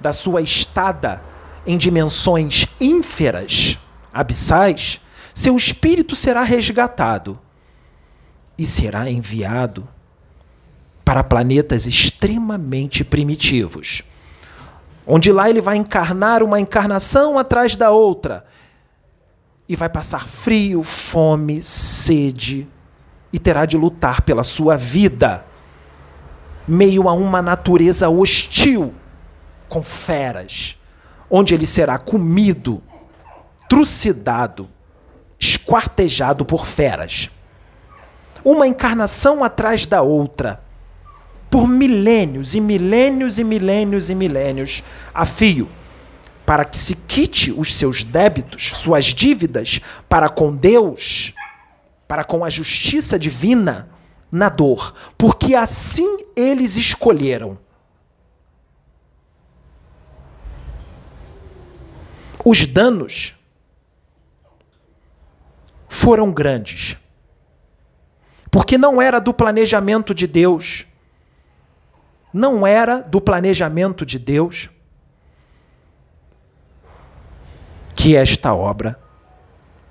da 0.00 0.12
sua 0.12 0.42
estada 0.42 1.22
em 1.66 1.78
dimensões 1.78 2.66
ínferas, 2.80 3.78
abissais, 4.12 5.00
seu 5.32 5.56
espírito 5.56 6.14
será 6.14 6.42
resgatado 6.42 7.38
e 8.58 8.66
será 8.66 9.10
enviado 9.10 9.88
para 11.04 11.24
planetas 11.24 11.86
extremamente 11.86 13.04
primitivos. 13.04 14.02
Onde 15.06 15.32
lá 15.32 15.48
ele 15.50 15.60
vai 15.60 15.76
encarnar 15.76 16.42
uma 16.42 16.60
encarnação 16.60 17.38
atrás 17.38 17.76
da 17.76 17.90
outra. 17.90 18.44
E 19.68 19.76
vai 19.76 19.88
passar 19.88 20.26
frio, 20.26 20.82
fome, 20.82 21.62
sede. 21.62 22.68
E 23.32 23.38
terá 23.38 23.64
de 23.64 23.76
lutar 23.76 24.22
pela 24.22 24.42
sua 24.42 24.76
vida, 24.76 25.44
meio 26.68 27.08
a 27.08 27.12
uma 27.12 27.40
natureza 27.40 28.08
hostil, 28.08 28.92
com 29.68 29.82
feras, 29.82 30.76
onde 31.30 31.54
ele 31.54 31.64
será 31.64 31.96
comido, 31.96 32.82
trucidado, 33.68 34.68
esquartejado 35.40 36.44
por 36.44 36.66
feras. 36.66 37.30
Uma 38.44 38.66
encarnação 38.66 39.42
atrás 39.42 39.86
da 39.86 40.02
outra 40.02 40.60
por 41.52 41.68
milênios 41.68 42.54
e 42.54 42.60
milênios 42.60 43.38
e 43.38 43.44
milênios 43.44 44.08
e 44.08 44.14
milênios 44.14 44.82
a 45.12 45.26
fio, 45.26 45.68
para 46.52 46.66
que 46.66 46.76
se 46.76 46.96
quite 46.96 47.50
os 47.50 47.72
seus 47.72 48.04
débitos, 48.04 48.72
suas 48.76 49.06
dívidas 49.06 49.80
para 50.06 50.28
com 50.28 50.54
Deus, 50.54 51.32
para 52.06 52.24
com 52.24 52.44
a 52.44 52.50
justiça 52.50 53.18
divina 53.18 53.88
na 54.30 54.50
dor, 54.50 54.94
porque 55.16 55.54
assim 55.54 56.26
eles 56.36 56.76
escolheram. 56.76 57.58
Os 62.44 62.66
danos 62.66 63.34
foram 65.88 66.30
grandes. 66.34 66.98
Porque 68.50 68.76
não 68.76 69.00
era 69.00 69.18
do 69.18 69.32
planejamento 69.32 70.14
de 70.14 70.26
Deus 70.26 70.86
não 72.32 72.66
era 72.66 73.00
do 73.00 73.20
planejamento 73.20 74.06
de 74.06 74.18
Deus 74.18 74.70
que 78.02 78.16
esta 78.16 78.52
obra 78.52 79.00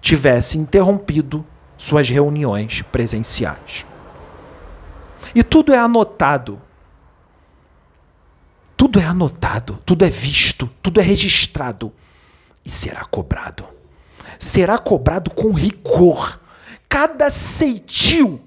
tivesse 0.02 0.58
interrompido 0.58 1.48
suas 1.78 2.10
reuniões 2.10 2.82
presenciais. 2.82 3.86
E 5.34 5.42
tudo 5.42 5.74
é 5.74 5.78
anotado. 5.78 6.62
Tudo 8.76 9.00
é 9.00 9.06
anotado, 9.06 9.82
tudo 9.86 10.04
é 10.04 10.10
visto, 10.10 10.70
tudo 10.84 11.00
é 11.00 11.04
registrado 11.04 11.94
e 12.66 12.70
será 12.70 13.06
cobrado. 13.06 13.66
Será 14.38 14.78
cobrado 14.78 15.32
com 15.32 15.54
rigor. 15.54 16.38
Cada 16.90 17.30
ceitil 17.30 18.42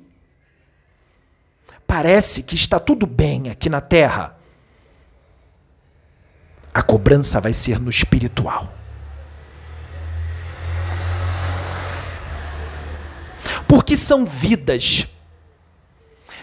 parece 1.87 2.43
que 2.43 2.55
está 2.55 2.79
tudo 2.79 3.07
bem 3.07 3.49
aqui 3.49 3.71
na 3.71 3.81
terra, 3.81 4.37
a 6.75 6.83
cobrança 6.83 7.41
vai 7.41 7.55
ser 7.55 7.81
no 7.81 7.89
espiritual. 7.89 8.84
Porque 13.75 13.97
são 13.97 14.25
vidas, 14.25 15.09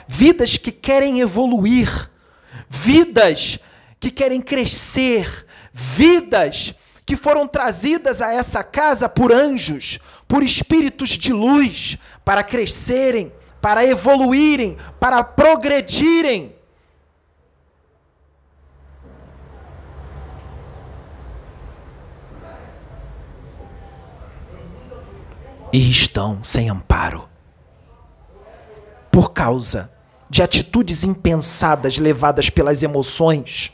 vidas 0.06 0.58
que 0.58 0.70
querem 0.70 1.22
evoluir, 1.22 2.12
vidas 2.70 3.58
que 4.02 4.12
querem 4.12 4.41
crescer, 4.41 5.48
vidas 5.72 6.76
que 7.06 7.15
foram 7.15 7.48
trazidas 7.48 8.22
a 8.22 8.34
essa 8.34 8.65
casa 8.65 9.08
por 9.08 9.32
anjos, 9.32 9.98
por 10.28 10.44
espíritos 10.44 11.12
de 11.12 11.32
luz, 11.32 11.98
para 12.26 12.44
crescerem, 12.44 13.32
para 13.62 13.86
evoluírem, 13.86 14.76
para 15.00 15.24
progredirem. 15.24 16.54
E 25.73 25.91
estão 25.91 26.43
sem 26.43 26.69
amparo. 26.69 27.27
Por 29.12 29.31
causa 29.31 29.91
de 30.29 30.41
atitudes 30.41 31.03
impensadas 31.03 31.97
levadas 31.97 32.49
pelas 32.49 32.84
emoções. 32.84 33.71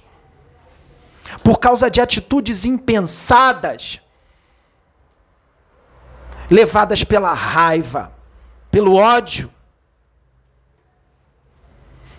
Por 1.43 1.59
causa 1.59 1.89
de 1.89 1.99
atitudes 1.99 2.65
impensadas 2.65 3.99
levadas 6.49 7.03
pela 7.03 7.33
raiva, 7.33 8.13
pelo 8.71 8.95
ódio 8.95 9.51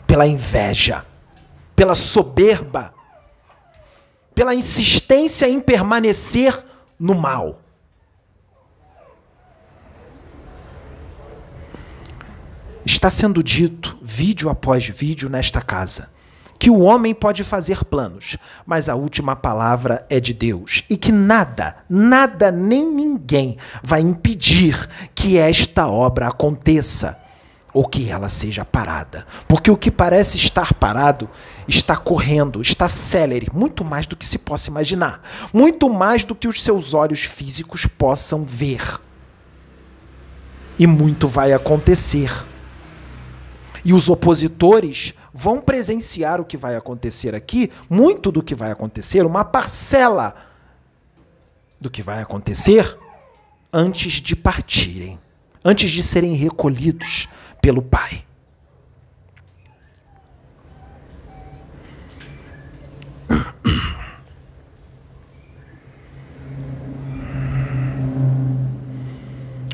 pela 0.09 0.27
inveja, 0.27 1.05
pela 1.77 1.95
soberba, 1.95 2.95
pela 4.35 4.55
insistência 4.55 5.47
em 5.47 5.61
permanecer 5.61 6.65
no 6.99 7.15
mal. 7.15 7.61
Está 12.99 13.09
sendo 13.09 13.45
dito, 13.45 13.97
vídeo 14.03 14.51
após 14.51 14.89
vídeo, 14.89 15.29
nesta 15.29 15.63
casa, 15.63 16.11
que 16.59 16.69
o 16.69 16.81
homem 16.81 17.15
pode 17.15 17.45
fazer 17.45 17.85
planos, 17.85 18.37
mas 18.67 18.89
a 18.89 18.97
última 18.97 19.37
palavra 19.37 20.05
é 20.11 20.19
de 20.19 20.35
Deus. 20.35 20.83
E 20.91 20.97
que 20.97 21.13
nada, 21.13 21.77
nada 21.89 22.51
nem 22.51 22.91
ninguém 22.91 23.57
vai 23.85 24.01
impedir 24.01 24.89
que 25.15 25.39
esta 25.39 25.87
obra 25.87 26.27
aconteça 26.27 27.17
ou 27.73 27.85
que 27.85 28.11
ela 28.11 28.29
seja 28.29 28.65
parada. 28.65 29.25
Porque 29.47 29.71
o 29.71 29.77
que 29.77 29.93
parece 29.93 30.37
estar 30.37 30.75
parado 30.75 31.31
está 31.69 31.97
correndo, 31.97 32.61
está 32.61 32.89
célere, 32.89 33.49
muito 33.55 33.85
mais 33.85 34.09
do 34.09 34.17
que 34.17 34.27
se 34.27 34.39
possa 34.39 34.71
imaginar, 34.71 35.23
muito 35.53 35.89
mais 35.89 36.25
do 36.25 36.35
que 36.35 36.49
os 36.49 36.65
seus 36.65 36.95
olhos 36.95 37.23
físicos 37.23 37.87
possam 37.87 38.45
ver. 38.45 38.83
E 40.77 40.85
muito 40.85 41.29
vai 41.29 41.53
acontecer. 41.53 42.33
E 43.85 43.93
os 43.93 44.09
opositores 44.09 45.15
vão 45.33 45.61
presenciar 45.61 46.41
o 46.41 46.45
que 46.45 46.57
vai 46.57 46.77
acontecer 46.77 47.35
aqui, 47.35 47.71
muito 47.89 48.33
do 48.33 48.43
que 48.43 48.55
vai 48.55 48.71
acontecer, 48.71 49.25
uma 49.25 49.45
parcela 49.45 50.35
do 51.81 51.91
que 51.91 52.03
vai 52.03 52.21
acontecer 52.21 52.99
antes 53.73 54.15
de 54.15 54.35
partirem, 54.35 55.19
antes 55.65 55.91
de 55.91 56.03
serem 56.03 56.35
recolhidos 56.35 57.29
pelo 57.61 57.83
Pai. 57.83 58.25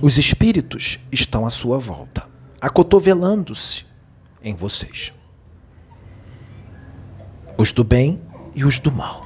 Os 0.02 0.18
espíritos 0.18 0.98
estão 1.10 1.46
à 1.46 1.50
sua 1.50 1.78
volta, 1.78 2.28
acotovelando-se 2.60 3.86
em 4.44 4.54
vocês. 4.54 5.12
Os 7.57 7.72
do 7.72 7.83
bem 7.83 8.20
e 8.54 8.64
os 8.64 8.78
do 8.78 8.92
mal. 8.92 9.24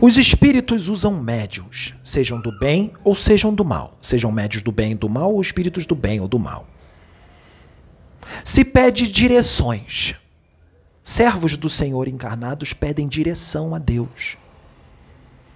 Os 0.00 0.16
espíritos 0.16 0.88
usam 0.88 1.22
médiums, 1.22 1.94
sejam 2.02 2.40
do 2.40 2.50
bem 2.58 2.92
ou 3.04 3.14
sejam 3.14 3.54
do 3.54 3.64
mal. 3.64 3.96
Sejam 4.02 4.32
médios 4.32 4.62
do 4.62 4.72
bem 4.72 4.92
e 4.92 4.94
do 4.94 5.08
mal 5.08 5.32
ou 5.32 5.40
espíritos 5.40 5.86
do 5.86 5.94
bem 5.94 6.20
ou 6.20 6.26
do 6.26 6.38
mal. 6.38 6.66
Se 8.42 8.64
pede 8.64 9.06
direções. 9.06 10.14
Servos 11.04 11.56
do 11.56 11.68
Senhor 11.68 12.08
encarnados 12.08 12.72
pedem 12.72 13.08
direção 13.08 13.74
a 13.74 13.78
Deus. 13.78 14.36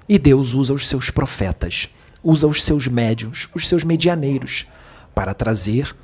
E 0.08 0.18
Deus 0.18 0.52
usa 0.52 0.74
os 0.74 0.88
seus 0.88 1.10
profetas, 1.10 1.88
usa 2.22 2.46
os 2.46 2.62
seus 2.62 2.86
médiums, 2.86 3.48
os 3.54 3.66
seus 3.66 3.84
medianeiros, 3.84 4.66
para 5.14 5.32
trazer 5.32 5.96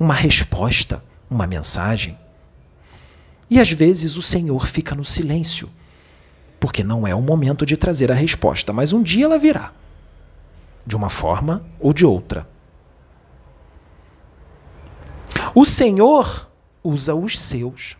uma 0.00 0.14
resposta, 0.14 1.04
uma 1.28 1.46
mensagem. 1.46 2.18
E 3.50 3.60
às 3.60 3.70
vezes 3.70 4.16
o 4.16 4.22
Senhor 4.22 4.66
fica 4.66 4.94
no 4.94 5.04
silêncio, 5.04 5.68
porque 6.58 6.82
não 6.82 7.06
é 7.06 7.14
o 7.14 7.20
momento 7.20 7.66
de 7.66 7.76
trazer 7.76 8.10
a 8.10 8.14
resposta, 8.14 8.72
mas 8.72 8.94
um 8.94 9.02
dia 9.02 9.26
ela 9.26 9.38
virá, 9.38 9.74
de 10.86 10.96
uma 10.96 11.10
forma 11.10 11.62
ou 11.78 11.92
de 11.92 12.06
outra. 12.06 12.48
O 15.54 15.66
Senhor 15.66 16.48
usa 16.82 17.14
os 17.14 17.38
seus. 17.38 17.96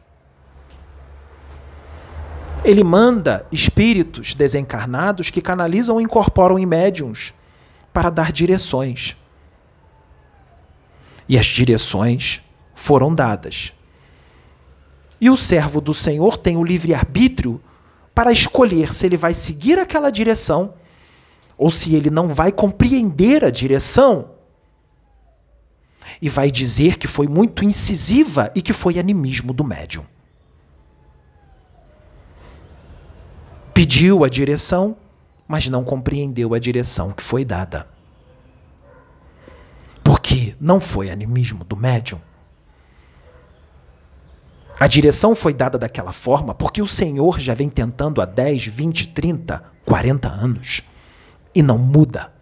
Ele 2.65 2.85
manda 2.85 3.47
espíritos 3.53 4.35
desencarnados 4.35 5.31
que 5.31 5.43
canalizam 5.43 5.97
ou 5.97 6.01
incorporam 6.01 6.59
em 6.59 6.65
médiums 6.65 7.35
para 7.93 8.09
dar 8.09 8.33
direções. 8.33 9.17
E 11.31 11.38
as 11.38 11.47
direções 11.47 12.43
foram 12.75 13.14
dadas. 13.14 13.73
E 15.21 15.31
o 15.31 15.37
servo 15.37 15.81
do 15.81 15.95
Senhor 15.95 16.37
tem 16.37 16.57
o 16.57 16.64
livre-arbítrio 16.64 17.62
para 18.12 18.33
escolher 18.33 18.93
se 18.93 19.07
ele 19.07 19.16
vai 19.16 19.33
seguir 19.33 19.79
aquela 19.79 20.11
direção 20.11 20.75
ou 21.57 21.71
se 21.71 21.95
ele 21.95 22.11
não 22.11 22.35
vai 22.35 22.51
compreender 22.51 23.45
a 23.45 23.51
direção 23.51 24.33
e 26.21 26.29
vai 26.29 26.51
dizer 26.51 26.99
que 26.99 27.07
foi 27.07 27.29
muito 27.29 27.64
incisiva 27.64 28.51
e 28.53 28.61
que 28.61 28.73
foi 28.73 28.99
animismo 28.99 29.53
do 29.53 29.62
médium. 29.62 30.05
Pediu 33.73 34.25
a 34.25 34.29
direção, 34.29 34.97
mas 35.47 35.69
não 35.69 35.85
compreendeu 35.85 36.55
a 36.55 36.59
direção 36.59 37.12
que 37.12 37.23
foi 37.23 37.45
dada 37.45 37.87
porque 40.03 40.55
não 40.61 40.81
foi 40.81 41.11
animismo 41.11 41.65
do 41.65 41.77
médium. 41.77 42.21
A 44.79 44.87
direção 44.87 45.37
foi 45.37 45.53
dada 45.53 45.77
daquela 45.79 46.13
forma 46.13 46.55
porque 46.55 46.81
o 46.81 46.87
Senhor 46.87 47.39
já 47.39 47.53
vem 47.53 47.69
tentando 47.69 48.23
há 48.23 48.25
10, 48.25 48.67
20, 48.67 49.09
30, 49.11 49.63
40 49.85 50.29
anos 50.29 50.83
e 51.55 51.63
não 51.63 51.79
muda. 51.79 52.33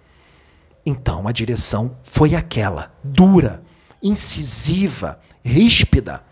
Então 0.87 1.27
a 1.27 1.33
direção 1.33 1.99
foi 2.05 2.35
aquela, 2.35 2.95
dura, 3.03 3.63
incisiva, 4.01 5.19
ríspida, 5.45 6.23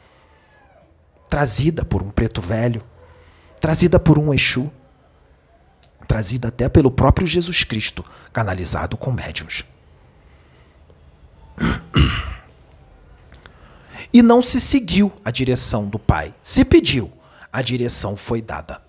trazida 1.29 1.85
por 1.85 2.03
um 2.03 2.11
preto 2.11 2.41
velho, 2.41 2.83
trazida 3.61 3.99
por 3.99 4.17
um 4.17 4.33
Exu, 4.33 4.71
trazida 6.07 6.49
até 6.49 6.69
pelo 6.69 6.91
próprio 6.91 7.27
Jesus 7.27 7.65
Cristo, 7.65 8.05
canalizado 8.33 8.97
com 8.97 9.11
médiums. 9.11 9.65
E 14.12 14.23
não 14.23 14.40
se 14.40 14.61
seguiu 14.61 15.12
a 15.25 15.31
direção 15.31 15.87
do 15.87 15.99
pai. 15.99 16.35
Se 16.42 16.64
pediu, 16.64 17.12
a 17.53 17.61
direção 17.62 18.16
foi 18.16 18.40
dada. 18.40 18.81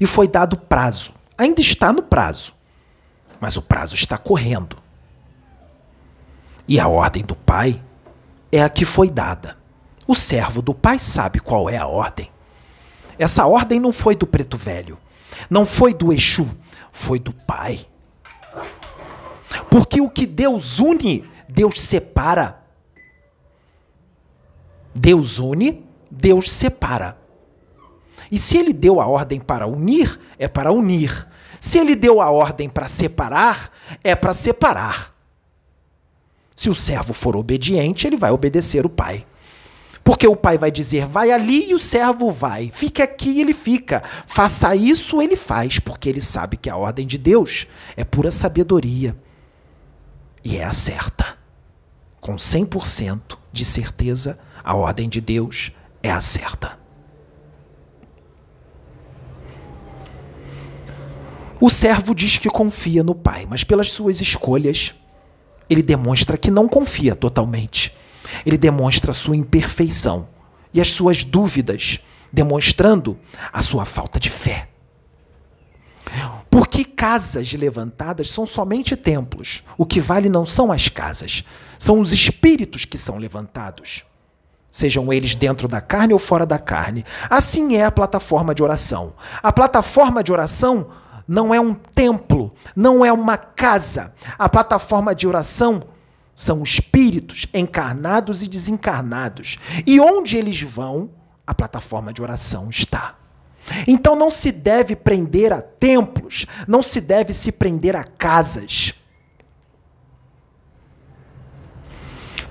E 0.00 0.06
foi 0.06 0.26
dado 0.26 0.56
prazo. 0.56 1.12
Ainda 1.36 1.60
está 1.60 1.92
no 1.92 2.02
prazo. 2.02 2.54
Mas 3.40 3.56
o 3.56 3.62
prazo 3.62 3.94
está 3.94 4.18
correndo. 4.18 4.76
E 6.66 6.78
a 6.80 6.88
ordem 6.88 7.24
do 7.24 7.36
pai 7.36 7.82
é 8.50 8.62
a 8.62 8.68
que 8.68 8.84
foi 8.84 9.10
dada. 9.10 9.56
O 10.06 10.14
servo 10.14 10.60
do 10.62 10.74
pai 10.74 10.98
sabe 10.98 11.38
qual 11.38 11.68
é 11.68 11.76
a 11.76 11.86
ordem. 11.86 12.30
Essa 13.18 13.46
ordem 13.46 13.80
não 13.80 13.92
foi 13.92 14.14
do 14.14 14.26
preto 14.26 14.56
velho, 14.56 14.98
não 15.50 15.66
foi 15.66 15.92
do 15.92 16.12
Exu, 16.12 16.48
foi 16.92 17.18
do 17.18 17.32
pai. 17.32 17.80
Porque 19.70 20.00
o 20.00 20.08
que 20.08 20.24
Deus 20.24 20.78
une 20.78 21.28
Deus 21.48 21.80
separa. 21.80 22.62
Deus 24.94 25.38
une, 25.38 25.84
Deus 26.10 26.50
separa. 26.50 27.16
E 28.30 28.38
se 28.38 28.58
ele 28.58 28.72
deu 28.72 29.00
a 29.00 29.06
ordem 29.06 29.40
para 29.40 29.66
unir, 29.66 30.20
é 30.38 30.46
para 30.46 30.72
unir. 30.72 31.26
Se 31.60 31.78
ele 31.78 31.96
deu 31.96 32.20
a 32.20 32.30
ordem 32.30 32.68
para 32.68 32.86
separar, 32.86 33.72
é 34.04 34.14
para 34.14 34.34
separar. 34.34 35.14
Se 36.54 36.68
o 36.68 36.74
servo 36.74 37.14
for 37.14 37.36
obediente, 37.36 38.06
ele 38.06 38.16
vai 38.16 38.30
obedecer 38.30 38.84
o 38.84 38.90
pai. 38.90 39.24
Porque 40.04 40.26
o 40.26 40.36
pai 40.36 40.58
vai 40.58 40.70
dizer, 40.70 41.06
vai 41.06 41.30
ali 41.30 41.70
e 41.70 41.74
o 41.74 41.78
servo 41.78 42.30
vai. 42.30 42.70
Fique 42.72 43.00
aqui 43.00 43.40
ele 43.40 43.54
fica. 43.54 44.02
Faça 44.26 44.74
isso, 44.74 45.22
ele 45.22 45.36
faz, 45.36 45.78
porque 45.78 46.08
ele 46.08 46.20
sabe 46.20 46.56
que 46.56 46.68
a 46.68 46.76
ordem 46.76 47.06
de 47.06 47.18
Deus 47.18 47.66
é 47.96 48.04
pura 48.04 48.30
sabedoria. 48.30 49.16
E 50.42 50.56
é 50.56 50.64
a 50.64 50.72
certa 50.72 51.37
com 52.20 52.36
100% 52.36 53.38
de 53.52 53.64
certeza, 53.64 54.38
a 54.62 54.74
ordem 54.74 55.08
de 55.08 55.20
Deus 55.20 55.72
é 56.02 56.10
a 56.10 56.20
certa. 56.20 56.78
O 61.60 61.68
servo 61.68 62.14
diz 62.14 62.38
que 62.38 62.48
confia 62.48 63.02
no 63.02 63.14
Pai, 63.14 63.44
mas 63.48 63.64
pelas 63.64 63.90
suas 63.90 64.20
escolhas, 64.20 64.94
ele 65.68 65.82
demonstra 65.82 66.36
que 66.36 66.50
não 66.50 66.68
confia 66.68 67.16
totalmente. 67.16 67.92
Ele 68.46 68.56
demonstra 68.56 69.12
sua 69.12 69.34
imperfeição 69.34 70.28
e 70.72 70.80
as 70.80 70.88
suas 70.88 71.24
dúvidas, 71.24 71.98
demonstrando 72.32 73.18
a 73.52 73.60
sua 73.60 73.84
falta 73.84 74.20
de 74.20 74.30
fé. 74.30 74.68
Porque 76.58 76.84
casas 76.84 77.52
levantadas 77.52 78.32
são 78.32 78.44
somente 78.44 78.96
templos. 78.96 79.62
O 79.76 79.86
que 79.86 80.00
vale 80.00 80.28
não 80.28 80.44
são 80.44 80.72
as 80.72 80.88
casas, 80.88 81.44
são 81.78 82.00
os 82.00 82.12
espíritos 82.12 82.84
que 82.84 82.98
são 82.98 83.16
levantados. 83.16 84.04
Sejam 84.68 85.12
eles 85.12 85.36
dentro 85.36 85.68
da 85.68 85.80
carne 85.80 86.12
ou 86.12 86.18
fora 86.18 86.44
da 86.44 86.58
carne. 86.58 87.04
Assim 87.30 87.76
é 87.76 87.84
a 87.84 87.92
plataforma 87.92 88.52
de 88.56 88.64
oração. 88.64 89.14
A 89.40 89.52
plataforma 89.52 90.20
de 90.20 90.32
oração 90.32 90.88
não 91.28 91.54
é 91.54 91.60
um 91.60 91.74
templo, 91.74 92.52
não 92.74 93.04
é 93.04 93.12
uma 93.12 93.36
casa. 93.36 94.12
A 94.36 94.48
plataforma 94.48 95.14
de 95.14 95.28
oração 95.28 95.80
são 96.34 96.64
espíritos 96.64 97.46
encarnados 97.54 98.42
e 98.42 98.48
desencarnados. 98.48 99.58
E 99.86 100.00
onde 100.00 100.36
eles 100.36 100.60
vão, 100.60 101.08
a 101.46 101.54
plataforma 101.54 102.12
de 102.12 102.20
oração 102.20 102.68
está. 102.68 103.17
Então 103.86 104.14
não 104.16 104.30
se 104.30 104.50
deve 104.52 104.96
prender 104.96 105.52
a 105.52 105.60
templos, 105.60 106.46
não 106.66 106.82
se 106.82 107.00
deve 107.00 107.32
se 107.32 107.52
prender 107.52 107.96
a 107.96 108.04
casas. 108.04 108.94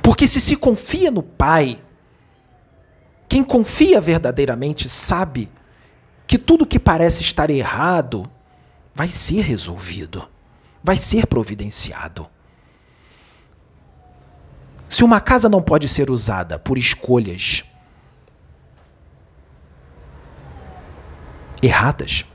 Porque 0.01 0.25
se 0.27 0.39
se 0.39 0.56
confia 0.56 1.12
no 1.12 1.21
Pai, 1.21 1.82
quem 3.27 3.43
confia 3.43 3.99
verdadeiramente 3.99 4.88
sabe 4.88 5.51
que 6.25 6.38
tudo 6.38 6.65
que 6.65 6.80
parece 6.80 7.21
estar 7.21 7.49
errado 7.49 8.23
vai 8.95 9.10
ser 9.10 9.41
resolvido, 9.41 10.27
vai 10.84 10.95
ser 10.95 11.27
providenciado. 11.27 12.27
Se 14.89 15.03
uma 15.03 15.19
casa 15.19 15.49
não 15.49 15.62
pode 15.62 15.88
ser 15.88 16.10
usada 16.10 16.58
por 16.58 16.77
escolhas 16.77 17.63
erradas, 21.67 22.25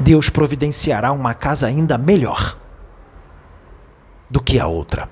Deus 0.00 0.28
providenciará 0.28 1.12
uma 1.12 1.34
casa 1.34 1.66
ainda 1.66 1.96
melhor 1.96 2.58
do 4.28 4.42
que 4.42 4.58
a 4.58 4.66
outra. 4.66 5.08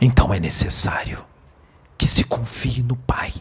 Então 0.00 0.34
é 0.34 0.40
necessário 0.40 1.24
que 1.96 2.08
se 2.08 2.24
confie 2.24 2.82
no 2.82 2.96
Pai. 2.96 3.32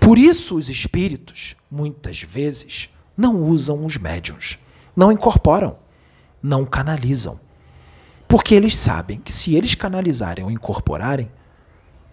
Por 0.00 0.18
isso, 0.18 0.56
os 0.56 0.68
espíritos, 0.68 1.54
muitas 1.70 2.22
vezes, 2.22 2.88
não 3.16 3.44
usam 3.44 3.84
os 3.84 3.96
médiums, 3.96 4.58
não 4.96 5.12
incorporam, 5.12 5.78
não 6.42 6.64
canalizam. 6.64 7.38
Porque 8.32 8.54
eles 8.54 8.74
sabem 8.78 9.20
que 9.20 9.30
se 9.30 9.54
eles 9.54 9.74
canalizarem 9.74 10.42
ou 10.42 10.50
incorporarem, 10.50 11.30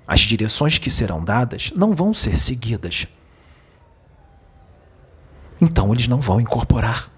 as 0.06 0.20
direções 0.20 0.78
que 0.78 0.90
serão 0.90 1.24
dadas 1.24 1.72
não 1.78 1.96
vão 1.96 2.14
ser 2.14 2.38
seguidas. 2.38 3.08
Então 5.62 5.94
eles 5.94 6.10
não 6.10 6.20
vão 6.20 6.42
incorporar. 6.42 7.10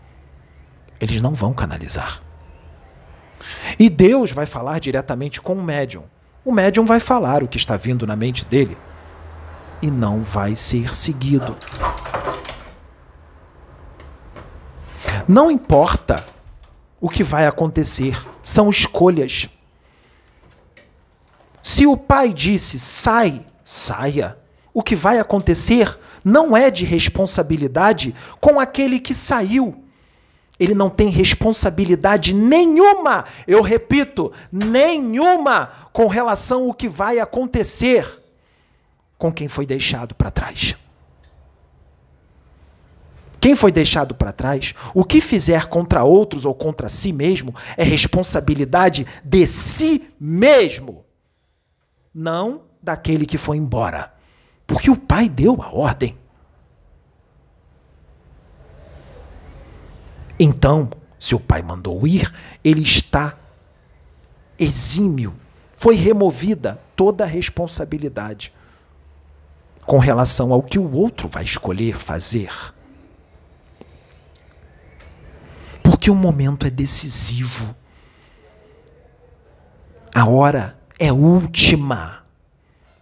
Eles 1.00 1.20
não 1.20 1.34
vão 1.34 1.52
canalizar. 1.52 2.22
E 3.80 3.90
Deus 3.90 4.32
vai 4.32 4.46
falar 4.46 4.80
diretamente 4.80 5.42
com 5.42 5.56
o 5.56 5.64
médium. 5.64 6.04
O 6.46 6.52
médium 6.52 6.86
vai 6.86 7.00
falar 7.00 7.42
o 7.42 7.48
que 7.48 7.58
está 7.58 7.78
vindo 7.78 8.06
na 8.06 8.16
mente 8.16 8.46
dele 8.46 8.78
e 9.82 9.90
não 9.90 10.22
vai 10.22 10.56
ser 10.56 10.94
seguido. 10.94 11.58
Não 15.28 15.50
importa 15.50 16.24
o 17.02 17.10
que 17.10 17.24
vai 17.24 17.48
acontecer, 17.48 18.16
são 18.44 18.70
escolhas. 18.70 19.50
Se 21.64 21.88
o 21.88 21.98
pai 21.98 22.32
disse 22.32 22.80
sai, 22.80 23.44
saia. 23.64 24.38
O 24.72 24.84
que 24.84 24.96
vai 24.96 25.20
acontecer 25.20 26.00
não 26.24 26.56
é 26.56 26.70
de 26.70 26.86
responsabilidade 26.86 28.16
com 28.40 28.60
aquele 28.60 29.00
que 29.00 29.16
saiu. 29.16 29.84
Ele 30.60 30.76
não 30.76 30.92
tem 30.92 31.10
responsabilidade 31.10 32.36
nenhuma, 32.36 33.26
eu 33.48 33.64
repito, 33.64 34.32
nenhuma 34.52 35.72
com 35.92 36.06
relação 36.06 36.66
ao 36.68 36.74
que 36.74 36.88
vai 36.88 37.20
acontecer 37.20 38.22
com 39.18 39.34
quem 39.34 39.48
foi 39.48 39.66
deixado 39.66 40.14
para 40.14 40.30
trás. 40.30 40.76
Quem 43.42 43.56
foi 43.56 43.72
deixado 43.72 44.14
para 44.14 44.32
trás, 44.32 44.76
o 44.94 45.04
que 45.04 45.20
fizer 45.20 45.66
contra 45.66 46.04
outros 46.04 46.46
ou 46.46 46.54
contra 46.54 46.88
si 46.88 47.12
mesmo 47.12 47.56
é 47.76 47.84
responsabilidade 47.84 49.08
de 49.26 49.48
si 49.48 50.08
mesmo, 50.20 51.04
não 52.14 52.62
daquele 52.84 53.26
que 53.26 53.40
foi 53.40 53.58
embora. 53.58 54.14
Porque 54.68 54.92
o 54.92 54.96
pai 54.96 55.28
deu 55.28 55.60
a 55.60 55.74
ordem. 55.74 56.16
Então, 60.40 60.92
se 61.18 61.34
o 61.34 61.40
pai 61.40 61.64
mandou 61.64 62.06
ir, 62.06 62.32
ele 62.64 62.84
está 62.84 63.36
exímio. 64.60 65.36
Foi 65.76 65.96
removida 65.96 66.80
toda 66.96 67.24
a 67.24 67.28
responsabilidade 67.28 68.54
com 69.84 69.98
relação 69.98 70.54
ao 70.54 70.62
que 70.62 70.78
o 70.78 70.92
outro 70.94 71.28
vai 71.28 71.44
escolher 71.44 71.98
fazer. 71.98 72.52
Porque 75.92 76.10
o 76.10 76.16
momento 76.16 76.66
é 76.66 76.70
decisivo. 76.70 77.76
A 80.16 80.26
hora 80.26 80.80
é 80.98 81.12
última. 81.12 82.24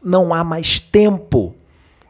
Não 0.04 0.34
há 0.34 0.43
mais 0.43 0.80
tempo. 0.80 1.56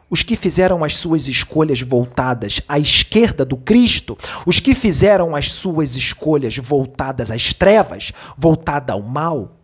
Os 0.08 0.22
que 0.22 0.34
fizeram 0.34 0.82
as 0.82 0.96
suas 0.96 1.28
escolhas 1.28 1.82
voltadas 1.82 2.62
à 2.66 2.78
esquerda 2.78 3.44
do 3.44 3.58
Cristo, 3.58 4.16
os 4.46 4.58
que 4.58 4.74
fizeram 4.74 5.36
as 5.36 5.52
suas 5.52 5.96
escolhas 5.96 6.56
voltadas 6.56 7.30
às 7.30 7.52
trevas, 7.52 8.10
voltada 8.34 8.94
ao 8.94 9.02
mal, 9.02 9.54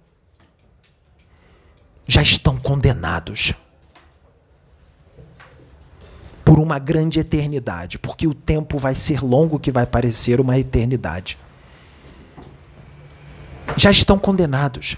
já 2.06 2.20
estão 2.20 2.58
condenados 2.58 3.54
por 6.46 6.60
uma 6.60 6.78
grande 6.78 7.18
eternidade, 7.18 7.98
porque 7.98 8.24
o 8.24 8.32
tempo 8.32 8.78
vai 8.78 8.94
ser 8.94 9.20
longo 9.20 9.58
que 9.58 9.72
vai 9.72 9.84
parecer 9.84 10.40
uma 10.40 10.56
eternidade. 10.56 11.36
Já 13.76 13.90
estão 13.90 14.16
condenados. 14.16 14.96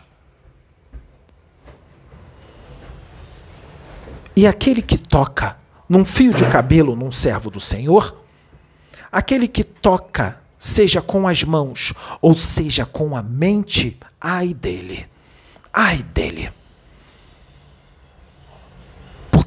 E 4.37 4.47
aquele 4.47 4.83
que 4.83 4.99
toca 4.99 5.57
num 5.89 6.05
fio 6.05 6.35
de 6.35 6.47
cabelo 6.51 6.95
num 6.95 7.11
servo 7.11 7.51
do 7.51 7.59
Senhor, 7.59 8.15
aquele 9.11 9.49
que 9.49 9.65
toca, 9.65 10.39
seja 10.59 11.01
com 11.01 11.27
as 11.27 11.45
mãos 11.45 11.95
ou 12.21 12.37
seja 12.37 12.85
com 12.85 13.17
a 13.17 13.23
mente, 13.23 13.99
ai 14.21 14.53
dele, 14.53 15.09
ai 15.73 16.03
dele 16.03 16.53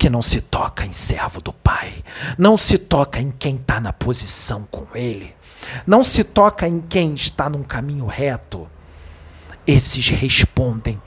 porque 0.02 0.10
não 0.10 0.24
se 0.24 0.42
toca 0.42 0.84
em 0.84 0.92
servo 0.92 1.40
do 1.40 1.54
Pai, 1.54 1.94
não 2.36 2.58
se 2.58 2.80
toca 2.80 3.22
em 3.22 3.30
quem 3.30 3.58
está 3.58 3.80
na 3.80 3.94
posição 3.94 4.64
com 4.64 4.98
Ele, 4.98 5.36
não 5.86 6.04
se 6.04 6.24
toca 6.24 6.68
em 6.68 6.82
quem 6.82 7.14
está 7.14 7.48
num 7.48 7.62
caminho 7.62 8.08
reto. 8.08 8.68
Esses 9.68 10.10
respondem 10.10 11.00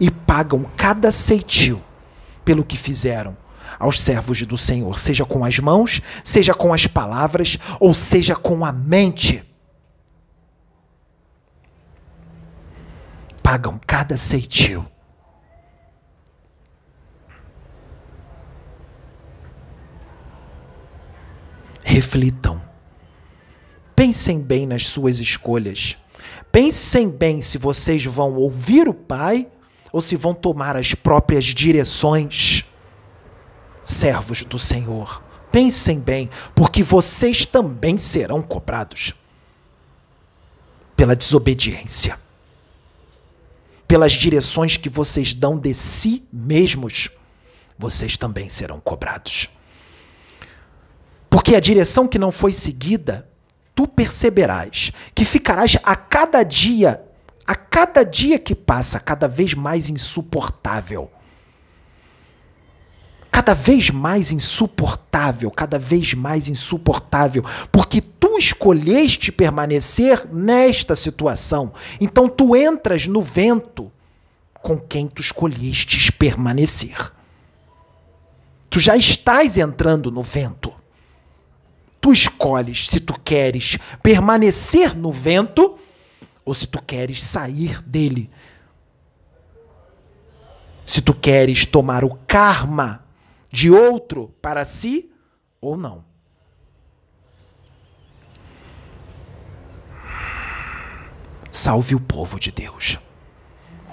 e 0.00 0.10
pagam 0.10 0.64
cada 0.76 1.12
ceitil 1.12 1.80
pelo 2.44 2.64
que 2.64 2.76
fizeram 2.76 3.36
aos 3.78 4.00
servos 4.00 4.42
do 4.42 4.58
Senhor, 4.58 4.98
seja 4.98 5.24
com 5.24 5.44
as 5.44 5.60
mãos, 5.60 6.02
seja 6.24 6.52
com 6.52 6.74
as 6.74 6.84
palavras, 6.84 7.56
ou 7.78 7.94
seja 7.94 8.34
com 8.34 8.64
a 8.64 8.72
mente. 8.72 9.44
Pagam 13.40 13.78
cada 13.86 14.16
ceitil 14.16 14.84
reflitam. 21.92 22.62
Pensem 23.94 24.40
bem 24.40 24.66
nas 24.66 24.88
suas 24.88 25.20
escolhas. 25.20 25.98
Pensem 26.50 27.10
bem 27.10 27.42
se 27.42 27.58
vocês 27.58 28.02
vão 28.06 28.36
ouvir 28.36 28.88
o 28.88 28.94
Pai 28.94 29.46
ou 29.92 30.00
se 30.00 30.16
vão 30.16 30.32
tomar 30.32 30.74
as 30.74 30.94
próprias 30.94 31.44
direções. 31.44 32.64
Servos 33.84 34.42
do 34.42 34.58
Senhor, 34.58 35.22
pensem 35.50 36.00
bem, 36.00 36.30
porque 36.54 36.82
vocês 36.82 37.44
também 37.44 37.98
serão 37.98 38.40
cobrados 38.40 39.12
pela 40.96 41.14
desobediência, 41.14 42.18
pelas 43.86 44.12
direções 44.12 44.78
que 44.78 44.88
vocês 44.88 45.34
dão 45.34 45.58
de 45.58 45.74
si 45.74 46.26
mesmos. 46.32 47.10
Vocês 47.78 48.16
também 48.16 48.48
serão 48.48 48.80
cobrados. 48.80 49.50
Porque 51.32 51.56
a 51.56 51.60
direção 51.60 52.06
que 52.06 52.18
não 52.18 52.30
foi 52.30 52.52
seguida, 52.52 53.26
tu 53.74 53.88
perceberás 53.88 54.92
que 55.14 55.24
ficarás 55.24 55.78
a 55.82 55.96
cada 55.96 56.42
dia, 56.42 57.02
a 57.46 57.54
cada 57.54 58.04
dia 58.04 58.38
que 58.38 58.54
passa, 58.54 59.00
cada 59.00 59.26
vez 59.28 59.54
mais 59.54 59.88
insuportável. 59.88 61.10
Cada 63.30 63.54
vez 63.54 63.88
mais 63.88 64.30
insuportável, 64.30 65.50
cada 65.50 65.78
vez 65.78 66.12
mais 66.12 66.48
insuportável, 66.48 67.42
porque 67.72 68.02
tu 68.02 68.36
escolheste 68.36 69.32
permanecer 69.32 70.28
nesta 70.30 70.94
situação. 70.94 71.72
Então 71.98 72.28
tu 72.28 72.54
entras 72.54 73.06
no 73.06 73.22
vento 73.22 73.90
com 74.60 74.78
quem 74.78 75.06
tu 75.08 75.22
escolhestes 75.22 76.10
permanecer. 76.10 77.10
Tu 78.68 78.78
já 78.78 78.98
estás 78.98 79.56
entrando 79.56 80.10
no 80.10 80.22
vento 80.22 80.81
tu 82.02 82.12
escolhes 82.12 82.88
se 82.88 82.98
tu 82.98 83.14
queres 83.14 83.78
permanecer 84.02 84.96
no 84.96 85.12
vento 85.12 85.78
ou 86.44 86.52
se 86.52 86.66
tu 86.66 86.82
queres 86.82 87.22
sair 87.22 87.80
dele. 87.82 88.28
Se 90.84 91.00
tu 91.00 91.14
queres 91.14 91.64
tomar 91.64 92.02
o 92.02 92.18
karma 92.26 93.06
de 93.50 93.70
outro 93.70 94.34
para 94.42 94.64
si 94.64 95.12
ou 95.60 95.76
não. 95.76 96.04
Salve 101.48 101.94
o 101.94 102.00
povo 102.00 102.40
de 102.40 102.50
Deus. 102.50 102.98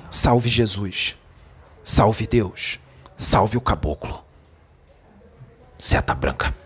Salve 0.09 0.49
Jesus. 0.49 1.15
Salve 1.83 2.25
Deus. 2.25 2.79
Salve 3.15 3.55
o 3.55 3.61
caboclo. 3.61 4.23
Seta 5.77 6.15
branca. 6.15 6.58